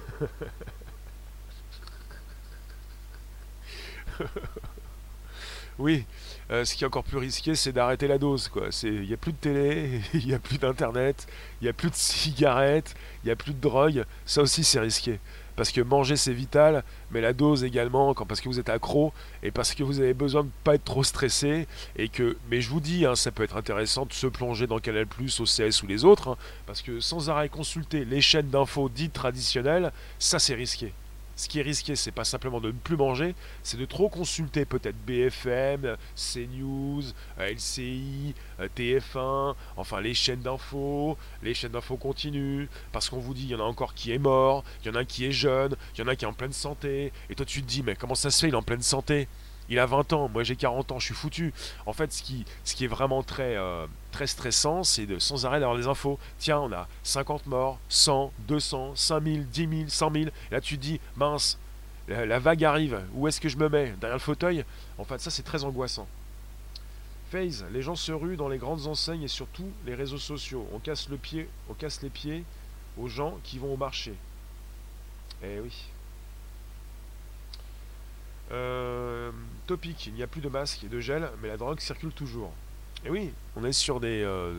[5.78, 6.04] oui,
[6.50, 8.50] euh, ce qui est encore plus risqué, c'est d'arrêter la dose.
[8.82, 11.26] Il n'y a plus de télé, il n'y a plus d'internet,
[11.60, 14.04] il n'y a plus de cigarettes, il n'y a plus de drogue.
[14.24, 15.20] Ça aussi, c'est risqué.
[15.58, 19.12] Parce que manger, c'est vital, mais la dose également, quand, parce que vous êtes accro
[19.42, 21.66] et parce que vous avez besoin de ne pas être trop stressé.
[21.96, 24.78] Et que, mais je vous dis, hein, ça peut être intéressant de se plonger dans
[24.78, 29.12] Canal, OCS ou les autres, hein, parce que sans arrêt consulter les chaînes d'infos dites
[29.12, 29.90] traditionnelles,
[30.20, 30.92] ça c'est risqué.
[31.38, 34.64] Ce qui est risqué, c'est pas simplement de ne plus manger, c'est de trop consulter
[34.64, 37.04] peut-être BFM, CNews,
[37.38, 43.34] euh, LCI, euh, TF1, enfin les chaînes d'infos, les chaînes d'infos continues, parce qu'on vous
[43.34, 45.32] dit il y en a encore qui est mort, il y en a qui est
[45.32, 47.84] jeune, il y en a qui est en pleine santé, et toi tu te dis
[47.84, 49.28] mais comment ça se fait il est en pleine santé?
[49.68, 51.52] Il a 20 ans, moi j'ai 40 ans, je suis foutu.
[51.86, 55.46] En fait, ce qui, ce qui est vraiment très, euh, très stressant, c'est de sans
[55.46, 56.18] arrêt d'avoir des infos.
[56.38, 60.24] Tiens, on a 50 morts, 100, 200, 5000, 10 000, 100 000.
[60.26, 61.58] Et là, tu te dis, mince,
[62.08, 63.94] la, vague arrive, où est-ce que je me mets?
[64.00, 64.64] Derrière le fauteuil?
[64.96, 66.06] En fait, ça, c'est très angoissant.
[67.30, 70.66] FaZe, les gens se ruent dans les grandes enseignes et surtout les réseaux sociaux.
[70.72, 72.44] On casse, le pied, on casse les pieds
[72.96, 74.14] aux gens qui vont au marché.
[75.42, 75.72] Eh oui.
[78.50, 79.30] Euh,
[79.66, 82.52] topic, il n'y a plus de masque et de gel, mais la drogue circule toujours.
[83.04, 84.54] Et oui, on est sur des, euh,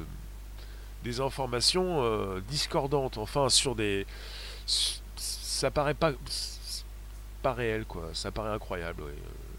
[1.04, 4.06] des informations euh, discordantes, enfin sur des...
[4.66, 6.12] Ça paraît pas,
[7.42, 8.10] pas réel, quoi.
[8.14, 9.04] Ça paraît incroyable,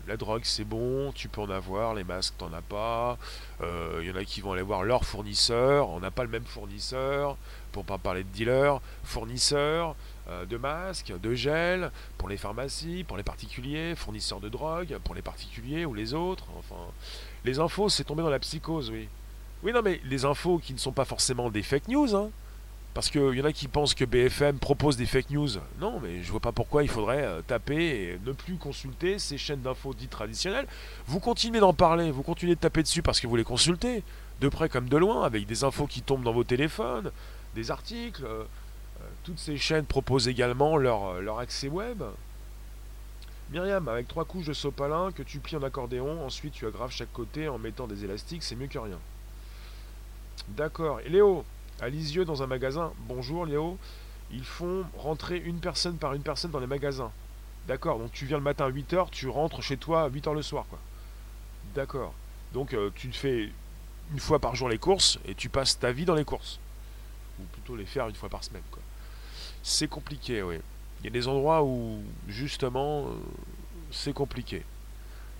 [0.06, 3.18] La drogue, c'est bon, tu peux en avoir, les masques, t'en as pas.
[3.60, 6.44] Il y en a qui vont aller voir leur fournisseur, on n'a pas le même
[6.44, 7.36] fournisseur,
[7.72, 9.96] pour pas parler de dealer, fournisseur.
[10.30, 15.14] Euh, de masques, de gel, pour les pharmacies, pour les particuliers, fournisseurs de drogue, pour
[15.14, 16.44] les particuliers ou les autres.
[16.56, 16.80] Enfin,
[17.44, 19.08] les infos, c'est tombé dans la psychose, oui.
[19.64, 22.30] Oui, non, mais les infos qui ne sont pas forcément des fake news, hein.
[22.94, 25.48] Parce qu'il y en a qui pensent que BFM propose des fake news.
[25.80, 29.38] Non, mais je vois pas pourquoi il faudrait euh, taper et ne plus consulter ces
[29.38, 30.66] chaînes d'infos dites traditionnelles.
[31.06, 34.02] Vous continuez d'en parler, vous continuez de taper dessus parce que vous les consultez,
[34.40, 37.10] de près comme de loin, avec des infos qui tombent dans vos téléphones,
[37.54, 38.44] des articles, euh,
[39.24, 42.02] toutes ces chaînes proposent également leur, euh, leur accès web.
[43.50, 47.12] Myriam, avec trois couches de sopalin que tu plies en accordéon, ensuite tu aggraves chaque
[47.12, 48.98] côté en mettant des élastiques, c'est mieux que rien.
[50.48, 51.00] D'accord.
[51.00, 51.44] Et Léo,
[51.80, 52.92] à Lisieux dans un magasin.
[53.08, 53.78] Bonjour Léo.
[54.30, 57.10] Ils font rentrer une personne par une personne dans les magasins.
[57.66, 57.98] D'accord.
[57.98, 60.66] Donc tu viens le matin à 8h, tu rentres chez toi à 8h le soir,
[60.68, 60.78] quoi.
[61.74, 62.14] D'accord.
[62.52, 63.50] Donc euh, tu fais
[64.12, 66.58] une fois par jour les courses et tu passes ta vie dans les courses.
[67.40, 68.82] Ou plutôt les faire une fois par semaine, quoi.
[69.62, 70.56] C'est compliqué, oui.
[71.00, 73.12] Il y a des endroits où, justement, euh,
[73.90, 74.64] c'est compliqué.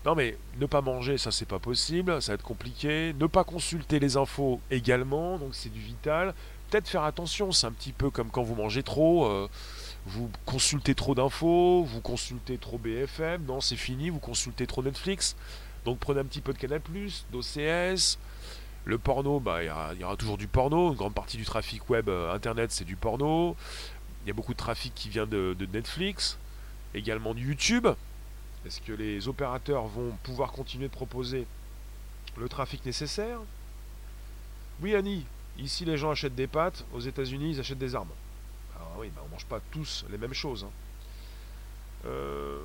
[0.07, 3.15] Non mais ne pas manger, ça c'est pas possible, ça va être compliqué.
[3.21, 6.35] Ne pas consulter les infos également, donc c'est du vital.
[6.71, 9.47] Peut-être faire attention, c'est un petit peu comme quand vous mangez trop, euh,
[10.07, 15.37] vous consultez trop d'infos, vous consultez trop BFM, non c'est fini, vous consultez trop Netflix.
[15.85, 16.81] Donc prenez un petit peu de Canal+,
[17.31, 18.19] d'OCS.
[18.87, 20.91] Le porno, bah, il y, aura toujours du porno.
[20.91, 23.55] Une grande partie du trafic web euh, internet, c'est du porno.
[24.31, 26.39] Y a beaucoup de trafic qui vient de, Netflix,
[26.95, 27.89] également de YouTube.
[28.65, 31.49] Est-ce que les opérateurs vont pouvoir continuer de proposer
[32.37, 33.41] le trafic nécessaire?
[34.83, 35.27] Oui, Annie,
[35.59, 38.13] ici les gens achètent des pâtes, aux États-Unis ils achètent des armes.
[38.77, 40.63] Alors oui, bah, on mange pas tous les mêmes choses.
[40.63, 40.71] Hein.
[42.07, 42.61] Euh,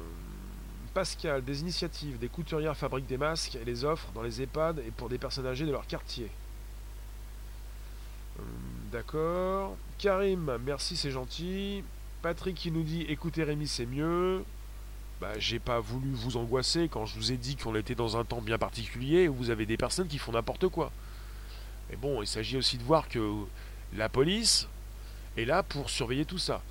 [0.93, 4.91] Pascal, des initiatives, des couturières fabriquent des masques et les offrent dans les EHPAD et
[4.91, 6.29] pour des personnes âgées de leur quartier.
[8.37, 8.43] Euh,
[8.91, 9.75] d'accord.
[9.97, 11.83] Karim, merci, c'est gentil.
[12.21, 14.43] Patrick qui nous dit écoutez Rémi, c'est mieux
[15.21, 18.25] bah, j'ai pas voulu vous angoisser quand je vous ai dit qu'on était dans un
[18.25, 20.91] temps bien particulier où vous avez des personnes qui font n'importe quoi.
[21.89, 23.33] Mais bon, il s'agit aussi de voir que
[23.95, 24.67] la police
[25.37, 26.61] est là pour surveiller tout ça.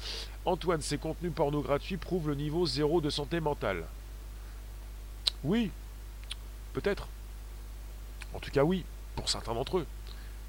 [0.44, 3.84] Antoine, ces contenus porno gratuits prouvent le niveau zéro de santé mentale.
[5.42, 5.70] Oui,
[6.74, 7.08] peut-être.
[8.34, 8.84] En tout cas, oui,
[9.16, 9.86] pour certains d'entre eux.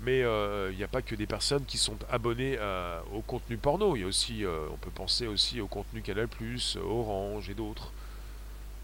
[0.02, 2.58] Mais euh, il n'y a pas que des personnes qui sont abonnées
[3.14, 3.96] au contenu porno.
[3.96, 6.28] Il y a aussi, euh, on peut penser aussi au contenu Canal+,
[6.84, 7.92] Orange et d'autres.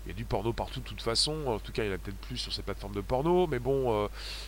[0.05, 1.45] Il y a du porno partout de toute façon.
[1.45, 3.45] En tout cas, il y en a peut-être plus sur ces plateformes de porno.
[3.45, 4.07] Mais bon, euh,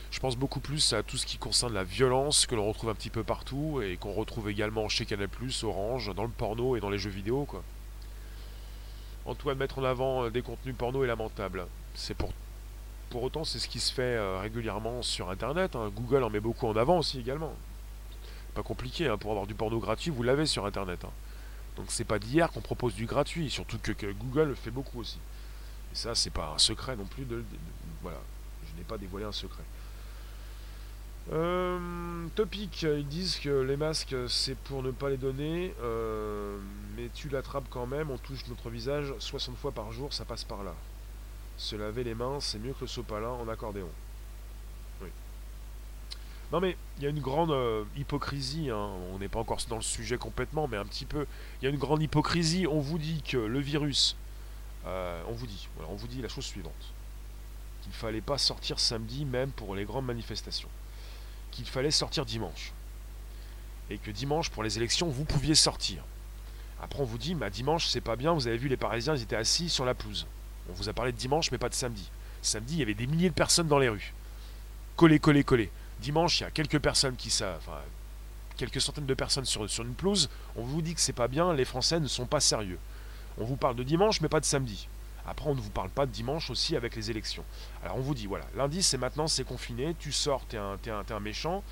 [0.09, 2.95] je pense beaucoup plus à tout ce qui concerne la violence que l'on retrouve un
[2.95, 5.30] petit peu partout et qu'on retrouve également chez Canal+,
[5.64, 7.64] Orange, dans le porno et dans les jeux vidéo, quoi.
[9.26, 11.68] Antoine, mettre en avant des contenus porno est lamentable.
[11.95, 12.34] C'est pour
[13.14, 15.76] pour autant, c'est ce qui se fait euh, régulièrement sur Internet.
[15.76, 15.91] Hein.
[15.95, 17.53] Google en met beaucoup en avant aussi également.
[18.55, 21.05] Pas compliqué, hein, pour avoir du porno gratuit, vous l'avez sur Internet.
[21.05, 21.11] Hein.
[21.78, 25.20] Donc c'est pas d'hier qu'on propose du gratuit, surtout que, Google le fait beaucoup aussi.
[25.91, 27.26] Et ça, c'est pas un secret non plus.
[27.26, 27.43] De,
[28.01, 28.18] voilà,
[28.66, 29.64] je n'ai pas dévoilé un secret.
[31.32, 36.57] Euh, topic, ils disent que les masques c'est pour ne pas les donner, euh,
[36.97, 40.43] mais tu l'attrapes quand même, on touche notre visage 60 fois par jour, ça passe
[40.43, 40.74] par là.
[41.64, 43.88] Se laver les mains, c'est mieux que le sopalin en accordéon.
[45.01, 45.07] Oui.
[46.51, 48.89] Non mais, il y a une grande euh, hypocrisie, hein.
[49.14, 51.26] on n'est pas encore dans le sujet complètement, mais un petit peu.
[51.61, 54.18] Il y a une grande hypocrisie, on vous dit que le virus,
[54.88, 56.74] euh, on vous dit, on vous dit la chose suivante.
[57.84, 60.70] Qu'il fallait pas sortir samedi même pour les grandes manifestations.
[61.51, 62.74] Qu'il fallait sortir dimanche.
[63.89, 66.03] Et que dimanche, pour les élections, vous pouviez sortir.
[66.82, 69.22] Après, on vous dit, bah, dimanche, c'est pas bien, vous avez vu les Parisiens, ils
[69.22, 70.28] étaient assis sur la pelouse.
[70.70, 72.09] On vous a parlé de dimanche, mais pas de samedi.
[72.41, 74.14] Samedi, il y avait des milliers de personnes dans les rues.
[74.95, 75.72] Collé, collé, collé.
[75.99, 77.57] Dimanche, il y a quelques personnes qui savent.
[77.59, 77.80] Enfin,
[78.57, 80.30] quelques centaines de personnes sur, sur une pelouse.
[80.55, 82.80] On vous dit que c'est pas bien, les Français ne sont pas sérieux.
[83.38, 84.88] On vous parle de dimanche, mais pas de samedi.
[85.26, 87.45] Après, on ne vous parle pas de dimanche aussi avec les élections.
[87.84, 90.89] Alors on vous dit, voilà, lundi c'est maintenant, c'est confiné, tu sors, t'es un, es
[90.89, 91.64] un, un méchant.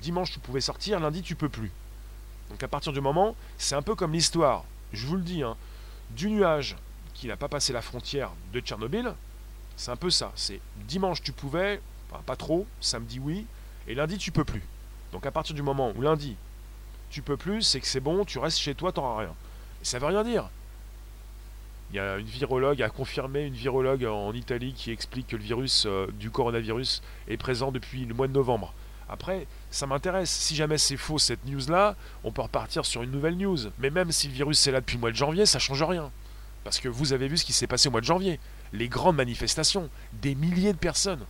[0.00, 1.72] dimanche tu pouvais sortir, lundi tu peux plus.
[2.50, 5.56] Donc à partir du moment, c'est un peu comme l'histoire, je vous le dis, hein,
[6.10, 6.76] du nuage
[7.22, 9.14] qui n'a pas passé la frontière de Tchernobyl,
[9.76, 10.32] c'est un peu ça.
[10.34, 11.80] C'est dimanche tu pouvais,
[12.26, 13.46] pas trop, samedi oui,
[13.86, 14.64] et lundi tu peux plus.
[15.12, 16.34] Donc à partir du moment où lundi
[17.10, 19.34] tu peux plus, c'est que c'est bon, tu restes chez toi, t'auras rien.
[19.80, 20.50] Et ça veut rien dire.
[21.92, 25.44] Il y a une virologue, a confirmé une virologue en Italie qui explique que le
[25.44, 28.74] virus euh, du coronavirus est présent depuis le mois de novembre.
[29.08, 30.30] Après, ça m'intéresse.
[30.30, 31.94] Si jamais c'est faux cette news-là,
[32.24, 33.58] on peut repartir sur une nouvelle news.
[33.78, 36.10] Mais même si le virus est là depuis le mois de janvier, ça change rien.
[36.64, 38.38] Parce que vous avez vu ce qui s'est passé au mois de janvier.
[38.72, 41.24] Les grandes manifestations, des milliers de personnes.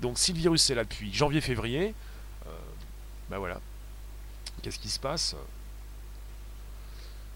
[0.00, 1.94] Donc si le virus est là depuis janvier-février,
[2.46, 2.50] euh,
[3.30, 3.60] ben voilà.
[4.62, 5.36] Qu'est-ce qui se passe?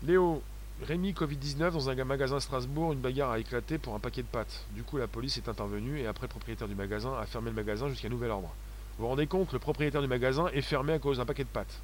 [0.03, 0.43] Léo,
[0.83, 4.26] Rémi Covid-19 dans un magasin à Strasbourg, une bagarre a éclaté pour un paquet de
[4.26, 4.64] pâtes.
[4.72, 7.57] Du coup, la police est intervenue et après, le propriétaire du magasin a fermé le
[7.57, 8.49] magasin jusqu'à nouvel ordre.
[8.97, 11.49] Vous vous rendez compte, le propriétaire du magasin est fermé à cause d'un paquet de
[11.49, 11.81] pâtes.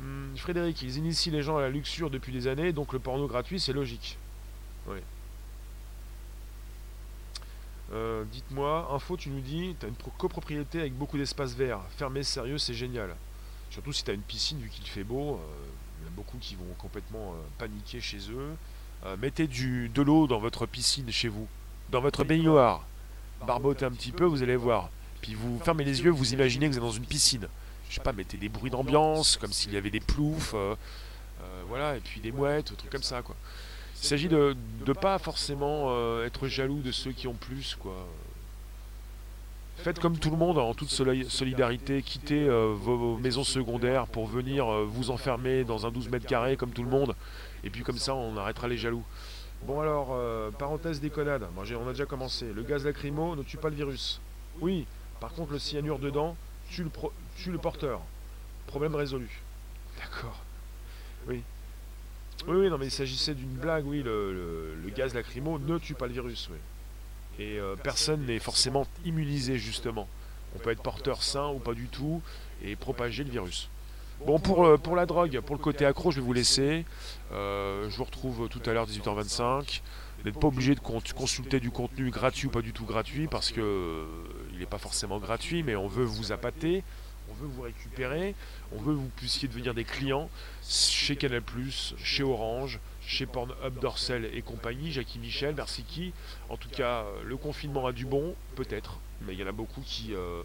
[0.00, 3.26] Hmm, Frédéric, ils initient les gens à la luxure depuis des années, donc le porno
[3.26, 4.16] gratuit, c'est logique.
[4.86, 4.98] Oui.
[7.92, 11.80] Euh, dites-moi, info, tu nous dis, tu as une copropriété avec beaucoup d'espaces verts.
[11.96, 13.14] Fermé, sérieux, c'est génial.
[13.70, 15.34] Surtout si tu as une piscine, vu qu'il fait beau.
[15.34, 15.66] Euh,
[16.00, 18.56] il y en a beaucoup qui vont complètement euh, paniquer chez eux.
[19.18, 21.46] mettez du, de l'eau dans votre piscine chez vous.
[21.90, 22.86] Dans votre baignoire.
[23.46, 24.88] Barbotez un petit peu, vous allez voir.
[25.20, 27.48] Puis vous fermez les yeux, vous imaginez que vous êtes dans une piscine
[27.90, 30.74] je sais pas, mettez des bruits d'ambiance, comme s'il y avait des ploufs, euh,
[31.42, 33.34] euh, voilà, et puis des mouettes, trucs comme ça, quoi.
[34.00, 38.06] Il s'agit de ne pas forcément euh, être jaloux de ceux qui ont plus, quoi.
[39.78, 45.10] Faites comme tout le monde, en toute solidarité, quittez vos maisons secondaires pour venir vous
[45.10, 47.16] enfermer dans un 12 mètres carrés comme tout le monde,
[47.64, 49.02] et puis comme ça on arrêtera les jaloux.
[49.62, 50.14] Bon alors,
[50.58, 52.52] parenthèse déconnade, bon, on a déjà commencé.
[52.52, 54.20] Le gaz lacrymo ne tue pas le virus.
[54.60, 54.86] Oui,
[55.18, 56.36] par contre le cyanure dedans
[56.70, 56.90] tue le,
[57.36, 58.00] tue le porteur.
[58.66, 59.28] Problème résolu.
[59.98, 60.40] D'accord.
[61.28, 61.42] Oui.
[62.46, 66.06] Oui, oui, non, mais il s'agissait d'une blague, oui, le, gaz lacrymo ne tue pas
[66.06, 66.58] le virus, oui.
[67.38, 70.08] Et euh, personne n'est forcément immunisé, justement.
[70.54, 72.22] On peut être porteur sain ou pas du tout
[72.62, 73.68] et propager le virus.
[74.26, 76.84] Bon, pour, euh, pour la drogue, pour le côté accro, je vais vous laisser.
[77.32, 79.80] Euh, je vous retrouve tout à l'heure, 18h25.
[80.18, 83.52] Vous n'êtes pas obligé de consulter du contenu gratuit ou pas du tout gratuit, parce
[83.52, 84.04] que
[84.60, 86.84] il n'est pas forcément gratuit, mais on veut vous appâter,
[87.30, 88.34] on veut vous récupérer,
[88.72, 90.28] on veut que vous puissiez devenir des clients
[90.68, 91.42] chez Canal+,
[91.96, 96.12] chez Orange, chez Pornhub, Dorsel et compagnie, Jackie Michel, merci qui.
[96.50, 99.80] En tout cas, le confinement a du bon, peut-être, mais il y en a beaucoup
[99.80, 100.42] qui, euh,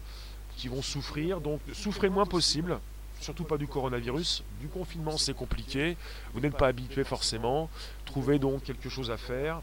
[0.56, 2.78] qui vont souffrir, donc souffrez le moins possible
[3.20, 4.42] surtout pas du coronavirus.
[4.60, 5.96] Du confinement, c'est compliqué.
[6.34, 7.70] Vous n'êtes pas habitué forcément.
[8.04, 9.62] Trouvez donc quelque chose à faire.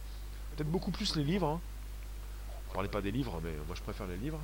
[0.55, 1.47] Peut-être beaucoup plus les livres.
[1.47, 1.61] Hein.
[2.73, 4.39] Ne parlez pas des livres, mais moi je préfère les livres.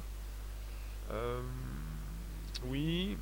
[1.10, 1.42] Euh,
[2.66, 3.18] oui.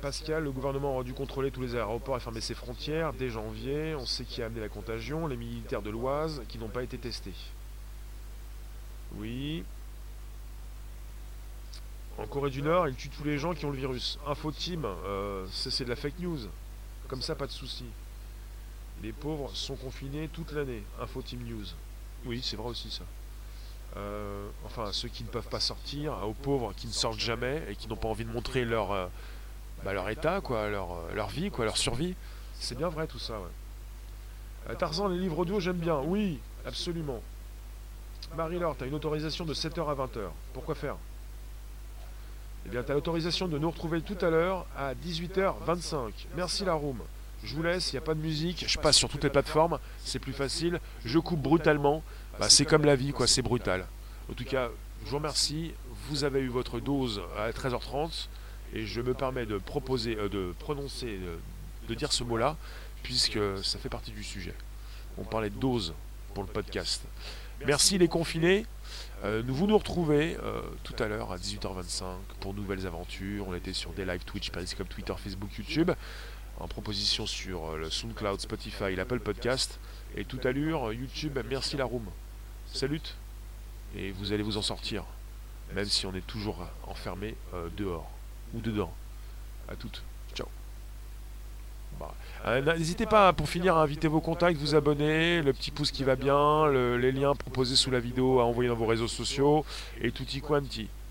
[0.00, 3.94] Pascal, le gouvernement a dû contrôler tous les aéroports et fermer ses frontières dès janvier.
[3.94, 6.96] On sait qui a amené la contagion, les militaires de l'Oise qui n'ont pas été
[6.96, 7.34] testés.
[9.16, 9.64] Oui.
[12.16, 14.18] En Corée du Nord, ils tuent tous les gens qui ont le virus.
[14.26, 16.38] Info team, euh, c'est de la fake news.
[17.06, 17.84] Comme ça, pas de souci.
[19.02, 20.82] Les pauvres sont confinés toute l'année.
[21.02, 21.66] Info team news.
[22.24, 23.04] Oui, c'est vrai aussi ça.
[23.96, 27.74] Euh, enfin, ceux qui ne peuvent pas sortir, aux pauvres qui ne sortent jamais et
[27.74, 29.06] qui n'ont pas envie de montrer leur, euh,
[29.84, 32.14] bah, état, quoi, leur, vie, quoi, leur survie.
[32.60, 33.34] C'est bien vrai tout ça.
[34.78, 36.00] Tarzan, les livres audio, j'aime bien.
[36.04, 37.22] Oui, absolument.
[38.36, 40.28] Marie-Laure, tu as une autorisation de 7h à 20h.
[40.52, 40.96] Pourquoi faire?
[42.66, 46.12] Eh bien, tu as l'autorisation de nous retrouver tout à l'heure à 18h25.
[46.36, 46.98] Merci la room.
[47.42, 49.78] Je vous laisse, il n'y a pas de musique, je passe sur toutes les plateformes,
[50.04, 50.80] c'est plus facile.
[51.04, 52.02] Je coupe brutalement.
[52.38, 53.86] Bah, c'est comme la vie, quoi, c'est brutal.
[54.30, 54.70] En tout cas,
[55.04, 55.72] je vous remercie.
[56.08, 58.28] Vous avez eu votre dose à 13h30
[58.74, 61.18] et je me permets de proposer, euh, de prononcer,
[61.88, 62.56] de dire ce mot-là,
[63.02, 64.54] puisque ça fait partie du sujet.
[65.16, 65.94] On parlait de dose
[66.34, 67.02] pour le podcast.
[67.66, 68.66] Merci les confinés.
[69.24, 72.04] Euh, vous nous retrouvez euh, tout à l'heure à 18h25
[72.40, 73.48] pour nouvelles aventures.
[73.48, 75.90] On était sur des live Twitch, Periscope, Twitter, Facebook, YouTube.
[76.60, 79.80] En proposition sur euh, le SoundCloud, Spotify, l'Apple Podcast.
[80.16, 82.06] Et tout à l'heure, YouTube, merci la room.
[82.72, 83.00] Salut
[83.96, 85.04] Et vous allez vous en sortir.
[85.74, 87.34] Même si on est toujours enfermé
[87.76, 88.08] dehors
[88.54, 88.92] ou dedans.
[89.68, 90.02] À toutes.
[91.98, 92.14] Bah,
[92.46, 96.04] euh, n'hésitez pas, pour finir, à inviter vos contacts, vous abonner, le petit pouce qui
[96.04, 99.64] va bien, les liens proposés sous la vidéo à envoyer dans vos réseaux sociaux,
[100.00, 100.88] et tutti quanti.